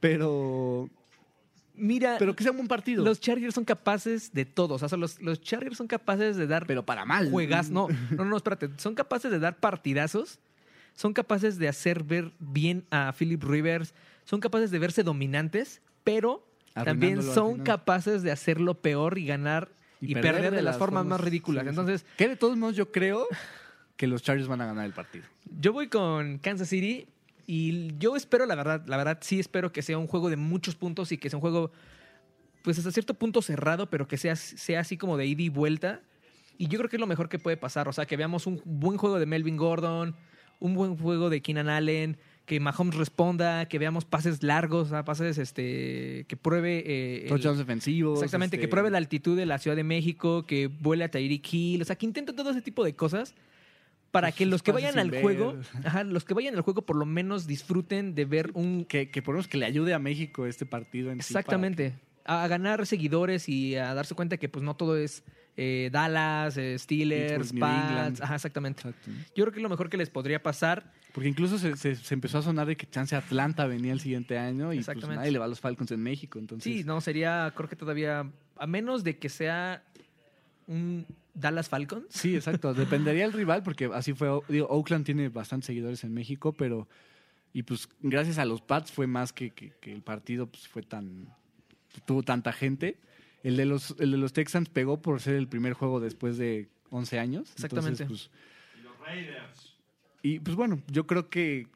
[0.00, 0.88] Pero
[1.76, 3.04] Mira, pero que sea un buen partido.
[3.04, 4.74] Los Chargers son capaces de todo.
[4.74, 6.66] O sea, los, los Chargers son capaces de dar.
[6.66, 7.30] Pero para mal.
[7.30, 7.70] Juegas.
[7.70, 8.70] No, no, no, espérate.
[8.76, 10.38] Son capaces de dar partidazos.
[10.94, 13.94] Son capaces de hacer ver bien a Philip Rivers.
[14.24, 15.80] Son capaces de verse dominantes.
[16.04, 21.20] Pero también son capaces de hacerlo peor y ganar y, perder, de, las, formas, más
[21.20, 21.66] ridículas.
[21.66, 22.04] Entonces.
[22.16, 23.26] Que de todos modos, yo creo
[23.96, 25.24] que los Chargers van a ganar el partido.
[25.60, 27.08] Yo voy con Kansas City
[27.46, 30.74] y yo espero, la verdad, la verdad sí espero que sea un juego de muchos
[30.74, 31.70] puntos y que sea un juego,
[32.62, 36.00] pues hasta cierto punto cerrado, pero que sea, sea así como de ida y vuelta.
[36.56, 37.88] Y yo creo que es lo mejor que puede pasar.
[37.88, 40.14] O sea, que veamos un buen juego de Melvin Gordon,
[40.60, 46.26] un buen juego de Keenan Allen, que Mahomes responda, que veamos pases largos, pases este
[46.28, 46.82] que pruebe...
[46.86, 48.18] Eh, defensivos.
[48.18, 51.52] Exactamente, que este pruebe la altitud de la Ciudad de México, que vuele a Tyreek
[51.52, 53.34] Hill, o sea, que intente todo ese tipo de cosas
[54.14, 57.04] para que los que vayan al juego, ajá, los que vayan al juego por lo
[57.04, 58.84] menos disfruten de ver un...
[58.84, 61.94] Que, que por lo menos que le ayude a México este partido en Exactamente.
[62.24, 65.24] a, ganar seguidores y a darse cuenta que pues no todo es
[65.56, 68.20] eh, Dallas, eh, Steelers, Pats.
[68.20, 68.84] Ajá, exactamente.
[69.34, 70.92] Yo creo que es lo mejor que les podría pasar.
[71.12, 74.72] Porque incluso se, se, empezó a sonar de que chance Atlanta venía el siguiente año
[74.72, 76.38] y pues nadie le va a los Falcons en México.
[76.38, 76.72] Entonces...
[76.72, 79.82] Sí, no, sería, creo que todavía, a menos de que sea
[80.68, 82.06] un Dallas Falcons.
[82.08, 82.74] Sí, exacto.
[82.74, 84.28] Dependería el rival, porque así fue.
[84.28, 86.88] Oakland tiene bastantes seguidores en México, pero.
[87.52, 91.28] Y pues gracias a los Pats fue más que, que, el partido pues, fue tan.
[92.04, 92.98] tuvo tanta gente.
[93.42, 96.68] El de, los, el de los Texans pegó por ser el primer juego después de
[96.90, 97.52] 11 años.
[97.52, 98.06] Exactamente.
[98.06, 98.30] Pues,
[98.78, 99.74] y los Raiders.
[100.22, 101.68] Y pues bueno, yo creo que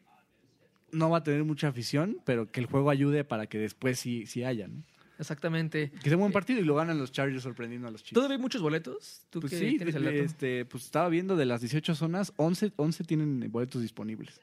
[0.90, 4.26] no va a tener mucha afición, pero que el juego ayude para que después sí,
[4.26, 4.82] sí haya, ¿no?
[5.18, 5.90] Exactamente.
[5.90, 8.14] Que sea un buen eh, partido y lo ganan los Chargers sorprendiendo a los Chiefs.
[8.14, 9.22] ¿Todavía hay muchos boletos?
[9.30, 13.82] ¿Tú pues sí, Este, pues estaba viendo de las 18 zonas, 11, 11 tienen boletos
[13.82, 14.40] disponibles.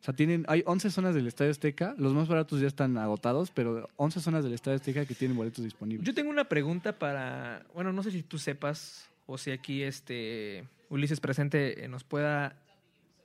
[0.00, 3.50] O sea, tienen, hay 11 zonas del Estadio Azteca, los más baratos ya están agotados,
[3.50, 6.06] pero 11 zonas del Estadio Azteca que tienen boletos disponibles.
[6.06, 10.64] Yo tengo una pregunta para, bueno, no sé si tú sepas o si aquí este
[10.88, 12.56] Ulises presente nos pueda,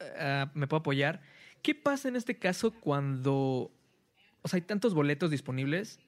[0.01, 1.21] eh, me pueda apoyar.
[1.61, 3.71] ¿Qué pasa en este caso cuando,
[4.41, 5.99] o sea, hay tantos boletos disponibles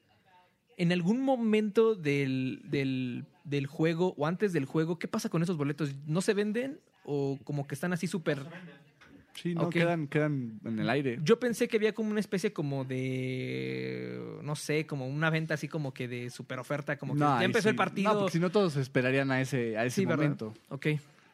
[0.77, 2.61] en algún momento del,
[3.43, 5.93] del, juego o antes del juego, ¿qué pasa con esos boletos?
[6.05, 8.39] ¿No se venden o como que están así súper...
[9.33, 11.19] Sí, no, quedan, quedan en el aire.
[11.21, 15.67] Yo pensé que había como una especie como de, no sé, como una venta así
[15.67, 18.13] como que de super oferta, como que ya empezó el partido.
[18.13, 20.55] No, porque si no todos esperarían a ese, a ese sí, momento.
[20.69, 20.87] Ok.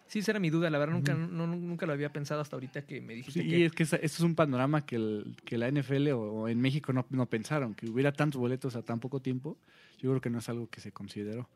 [0.08, 3.02] Sí, esa era mi duda, la verdad nunca, nunca lo había pensado hasta ahorita que
[3.02, 6.10] me dijiste sí, Y es que eso es un panorama que, el, que la NFL
[6.10, 9.58] o, en México no, no, pensaron, que hubiera tantos boletos a tan poco tiempo.
[10.00, 11.50] Yo creo que no es algo que se consideró.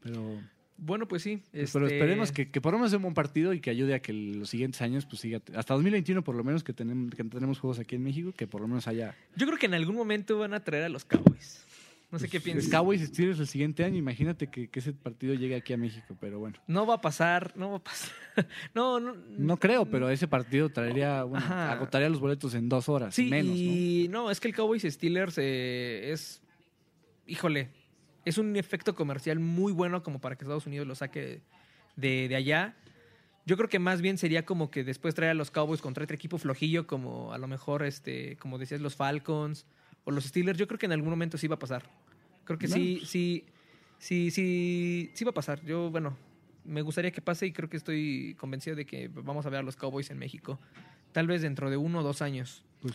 [0.00, 0.40] Pero...
[0.78, 1.42] Bueno, pues sí.
[1.52, 3.70] Pues, pero este esperemos que, que por lo menos sea un buen partido y que
[3.70, 5.40] ayude a que los siguientes años, pues siga.
[5.54, 8.60] Hasta 2021, por lo menos, que tenemos, que tenemos juegos aquí en México, que por
[8.60, 9.14] lo menos haya.
[9.36, 11.65] Yo creo que en algún momento van a traer a los Cowboys.
[12.10, 12.70] No sé qué pues, piensas.
[12.70, 16.56] Cowboys Steelers el siguiente año, imagínate que, ese partido llegue aquí a México, pero bueno.
[16.68, 18.10] No va a pasar, no va a pasar.
[18.74, 23.14] no, no, no creo, pero ese partido traería, bueno, agotaría los boletos en dos horas,
[23.14, 23.56] sí, menos.
[23.56, 24.30] Y ¿no?
[24.30, 26.42] es que el Cowboys Steelers eh, es,
[27.26, 27.70] híjole,
[28.24, 31.42] es un efecto comercial muy bueno como para que Estados Unidos lo saque
[31.96, 32.76] de, de allá.
[33.46, 36.14] Yo creo que más bien sería como que después traer a los Cowboys contra otro
[36.14, 39.66] equipo flojillo, como a lo mejor, este, como decías, los Falcons
[40.06, 40.58] o los Steelers.
[40.58, 41.82] Yo creo que en algún momento sí va a pasar.
[42.44, 43.44] Creo que sí, sí,
[43.98, 45.62] sí, sí, sí va a pasar.
[45.64, 46.16] Yo, bueno,
[46.64, 49.62] me gustaría que pase y creo que estoy convencido de que vamos a ver a
[49.62, 50.58] los Cowboys en México.
[51.12, 52.62] Tal vez dentro de uno o dos años.
[52.80, 52.94] Pues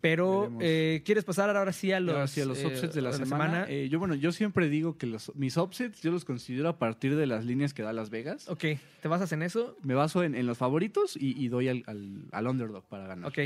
[0.00, 3.02] Pero, eh, ¿quieres pasar ahora sí a los, Ahora sí, a los eh, offsets de
[3.02, 3.66] la semana.
[3.68, 7.16] Eh, yo, bueno, yo siempre digo que los, mis offsets yo los considero a partir
[7.16, 8.48] de las líneas que da Las Vegas.
[8.48, 8.64] ok,
[9.00, 9.76] ¿te basas en eso?
[9.82, 13.28] Me baso en, en los favoritos y, y doy al, al, al underdog para ganar.
[13.28, 13.38] Ok.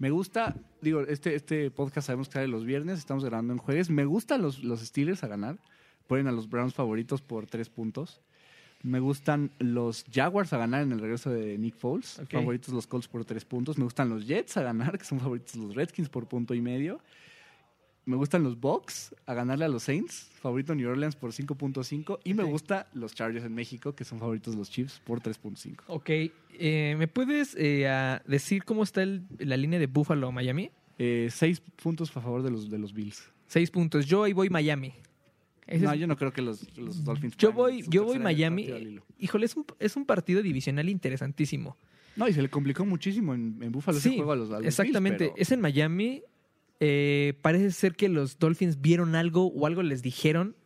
[0.00, 3.90] Me gusta, digo, este, este podcast sabemos que sale los viernes, estamos grabando en jueves.
[3.90, 5.58] Me gustan los, los Steelers a ganar.
[6.06, 8.22] Ponen a los Browns favoritos por tres puntos.
[8.82, 12.18] Me gustan los Jaguars a ganar en el regreso de Nick Foles.
[12.30, 13.76] Favoritos los Colts por tres puntos.
[13.76, 16.98] Me gustan los Jets a ganar, que son favoritos los Redskins por punto y medio.
[18.10, 22.18] Me gustan los Bucks a ganarle a los Saints, favorito New Orleans por 5.5.
[22.24, 25.76] Y me gusta los Chargers en México, que son favoritos los Chiefs por 3.5.
[25.86, 27.88] Ok, eh, ¿me puedes eh,
[28.26, 30.70] decir cómo está el- la línea de Buffalo Miami?
[30.98, 33.22] Eh, seis puntos a favor de los, de los Bills.
[33.46, 34.06] Seis puntos.
[34.06, 34.92] Yo ahí voy Miami.
[35.66, 37.36] Ese no, es- yo no creo que los, los Dolphins.
[37.36, 38.98] yo voy, yo voy Miami.
[39.20, 41.76] Híjole, es un, es un partido divisional interesantísimo.
[42.16, 44.64] No, y se le complicó muchísimo en, en Buffalo ese Sí, juego a los, los
[44.64, 45.26] exactamente.
[45.26, 46.22] Pero- Es en Miami.
[46.80, 50.56] Eh, parece ser que los Dolphins vieron algo o algo les dijeron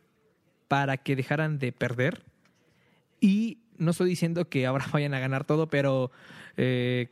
[0.67, 2.23] para que dejaran de perder.
[3.19, 6.11] Y no estoy diciendo que ahora vayan a ganar todo, pero
[6.57, 7.09] eh,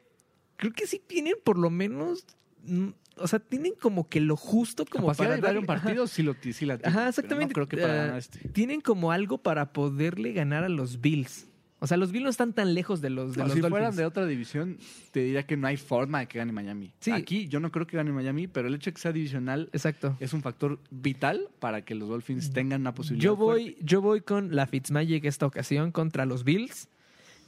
[0.56, 2.26] creo que sí tienen por lo menos.
[2.66, 5.66] mm, O sea, tienen como que lo justo como capacidad para de dar darle- un
[5.66, 7.48] partido sí, lo, sí la tiene, Ajá, exactamente.
[7.52, 8.48] No creo que para Ah, este.
[8.50, 11.48] Tienen como algo para poderle ganar a los Bills.
[11.84, 13.70] O sea, los Bills no están tan lejos de los, de No, los si Dolphins.
[13.72, 14.78] fueran de otra división,
[15.12, 16.94] te diría que no hay forma de que gane Miami.
[17.02, 17.12] Sí.
[17.12, 20.16] Aquí yo no creo que gane Miami, pero el hecho de que sea divisional Exacto.
[20.22, 23.26] es un factor vital para que los Dolphins tengan una posibilidad.
[23.26, 23.80] Yo voy, fuerte.
[23.84, 26.88] yo voy con la Fitzmagic esta ocasión contra los Bills.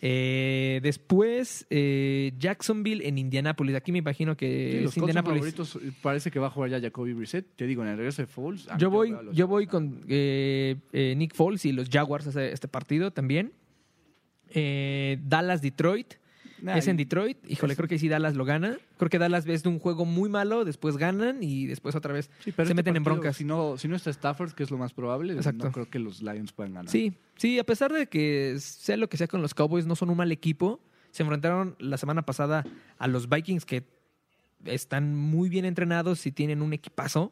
[0.02, 3.76] Eh, después, eh, Jacksonville en Indianapolis.
[3.76, 5.40] Aquí me imagino Sí, que los Indianapolis.
[5.56, 7.46] favoritos, parece que va a jugar ya Jacoby Brissett.
[7.56, 8.68] Te digo, en el regreso de Foles.
[8.78, 13.54] Yo voy, yo voy con eh, eh, Nick Foles y los Jaguars este partido también.
[14.50, 16.14] Eh, Dallas Detroit.
[16.62, 17.38] Nah, es en Detroit.
[17.48, 18.78] Híjole, es- creo que sí Dallas lo gana.
[18.98, 22.32] Creo que Dallas ves de un juego muy malo, después ganan y después otra vez.
[22.40, 23.36] Sí, pero se este meten en broncas.
[23.38, 25.66] Si no, si no está Stafford, que es lo más probable, Exacto.
[25.66, 26.90] no creo que los Lions puedan ganar.
[26.90, 30.10] Sí, sí, a pesar de que sea lo que sea con los Cowboys, no son
[30.10, 30.80] un mal equipo.
[31.12, 32.66] Se enfrentaron la semana pasada
[32.98, 33.84] a los Vikings que
[34.64, 37.32] están muy bien entrenados y tienen un equipazo.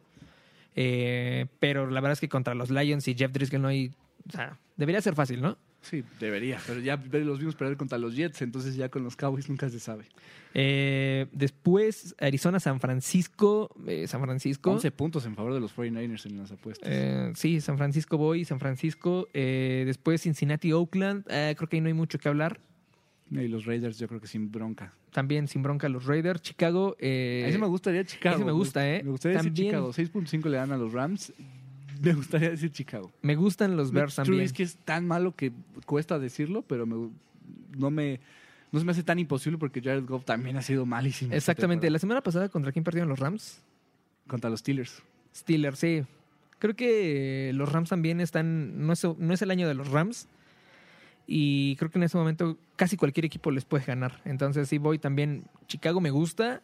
[0.76, 3.92] Eh, pero la verdad es que contra los Lions y Jeff Driscoll no hay...
[4.28, 5.58] O sea, debería ser fácil, ¿no?
[5.84, 9.48] Sí, debería, pero ya los vimos perder contra los Jets, entonces ya con los Cowboys
[9.50, 10.06] nunca se sabe.
[10.54, 13.70] Eh, después, Arizona-San Francisco.
[13.86, 14.72] eh, San Francisco.
[14.72, 16.88] 11 puntos en favor de los 49ers en las apuestas.
[16.92, 19.28] Eh, sí, San Francisco voy, San Francisco.
[19.34, 21.26] Eh, después Cincinnati-Oakland.
[21.30, 22.60] Eh, creo que ahí no hay mucho que hablar.
[23.32, 24.94] y los Raiders yo creo que sin bronca.
[25.12, 26.42] También sin bronca los Raiders.
[26.42, 26.96] Chicago.
[27.00, 28.36] eh, a sí me gustaría Chicago.
[28.38, 29.02] ese me gusta, ¿eh?
[29.04, 29.92] Me gustaría También- decir Chicago.
[29.92, 31.34] 6.5 le dan a los Rams.
[32.08, 33.12] Me gustaría decir Chicago.
[33.22, 34.38] Me gustan los Bears también.
[34.38, 35.52] Trubisky es tan malo que
[35.86, 37.10] cuesta decirlo, pero me-
[37.78, 38.20] no me
[38.72, 41.34] no se me hace tan imposible porque Jared Goff también ha sido malísimo.
[41.34, 41.90] Exactamente.
[41.92, 43.62] La semana pasada, ¿contra quién perdieron los Rams?
[44.28, 45.04] Contra los Steelers.
[45.36, 46.04] Steelers, sí.
[46.58, 48.88] Creo que los Rams también están.
[48.88, 50.28] No es, no es el año de los Rams.
[51.28, 54.22] Y creo que en ese momento casi cualquier equipo les puede ganar.
[54.26, 55.44] Entonces, sí, voy también.
[55.68, 56.62] Chicago me gusta.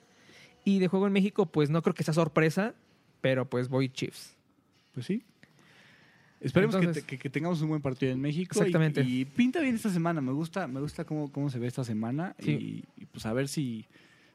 [0.66, 2.74] Y de juego en México, pues no creo que sea sorpresa.
[3.22, 4.36] Pero pues voy Chiefs.
[4.94, 5.24] Pues sí.
[6.42, 8.58] Esperemos que te- que, que tengamos un buen partido en México.
[8.58, 9.02] Exactamente.
[9.02, 10.22] Y, pinta bien esta semana.
[10.22, 12.36] Me gusta, me gusta cómo, cómo se ve esta semana.
[12.40, 12.52] Sí.
[12.98, 13.86] Y, y, pues a ver si,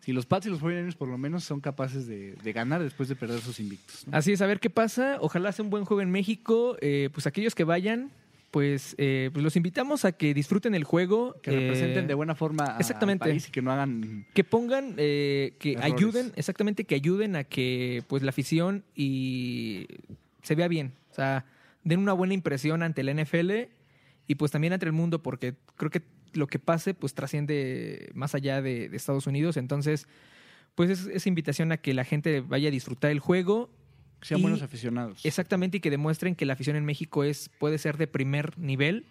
[0.01, 3.09] si los Pats y los 49ers por lo menos son capaces de, de ganar después
[3.09, 4.07] de perder sus invictos.
[4.07, 4.17] ¿no?
[4.19, 5.17] Así es, a ver qué pasa.
[5.21, 6.77] Ojalá sea un buen juego en México.
[6.83, 8.11] Eh, pues aquellos que vayan,
[8.51, 11.37] pues, eh, pues los invitamos a que disfruten el juego.
[11.43, 13.25] Que representen eh, de buena forma a- exactamente.
[13.25, 14.27] al país y que no hagan...
[14.35, 15.93] que pongan, eh, que Errores.
[15.95, 19.87] ayuden, exactamente, que ayuden a que pues la afición y
[20.45, 20.95] se vea bien.
[21.11, 21.45] O sea,
[21.83, 23.51] den una buena impresión ante la NFL
[24.29, 28.35] y pues también ante el mundo, porque creo que lo que pase pues trasciende más
[28.37, 29.57] allá de, de Estados Unidos.
[29.57, 30.07] Entonces,
[30.77, 33.71] pues es esa invitación a que la gente vaya a disfrutar el juego.
[34.21, 35.25] que sean Y- buenos aficionados.
[35.25, 39.05] Exactamente, y que demuestren que la afición en México es, puede ser de primer nivel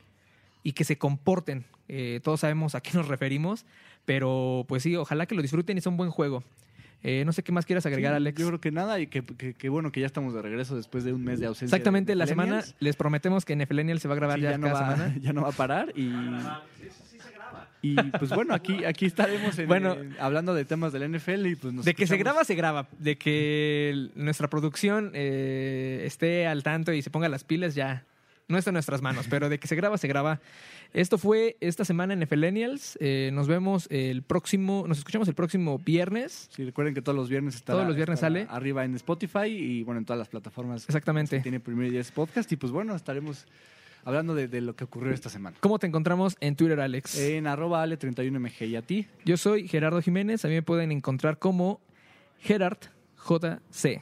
[0.64, 1.66] y que se comporten.
[1.90, 3.66] Eh, todos sabemos a qué nos referimos,
[4.06, 6.44] pero pues sí, ojalá que lo disfruten y sea un buen juego.
[7.04, 8.40] Eh, no sé qué más quieras agregar, Sí, Alex.
[8.40, 11.04] Yo creo que nada y que, que- que bueno que ya estamos de regreso después
[11.04, 11.76] de un mes de ausencia.
[11.76, 14.58] Exactamente, de la semana les prometemos que Nefelenial se va a grabar Sí, ya, ya,
[14.58, 15.16] no cada va, semana.
[15.22, 16.10] ya no va a parar y...
[17.86, 19.94] Y pues bueno, aquí, aquí estaremos en- Bueno.
[19.96, 22.88] en- hablando de temas del NFL y pues nos De que se graba, se graba.
[22.98, 28.06] De que el- nuestra producción eh, esté al tanto y se ponga las pilas, ya,
[28.48, 30.40] no está en nuestras manos, pero de que se graba, se graba.
[30.94, 32.98] Esto fue esta semana en Felenials.
[33.00, 36.50] Eh, nos vemos el próximo, nos escuchamos el próximo viernes.
[36.54, 38.46] Sí, recuerden que todos los viernes está Todos los viernes sale.
[38.50, 40.86] arriba en Spotify y bueno, en todas las plataformas.
[40.86, 41.40] Exactamente.
[41.40, 43.46] Tiene Primer Diez Podcast y pues bueno, estaremos
[44.06, 45.58] hablando de, lo que ocurrió esta semana.
[45.60, 47.18] ¿Cómo te encontramos en Twitter, Alex?
[47.18, 49.08] En arroba ale31mg y a ti.
[49.26, 51.80] Yo soy Gerardo Jiménez, a mí me pueden encontrar como
[52.40, 52.80] Gerard
[53.28, 54.02] JC.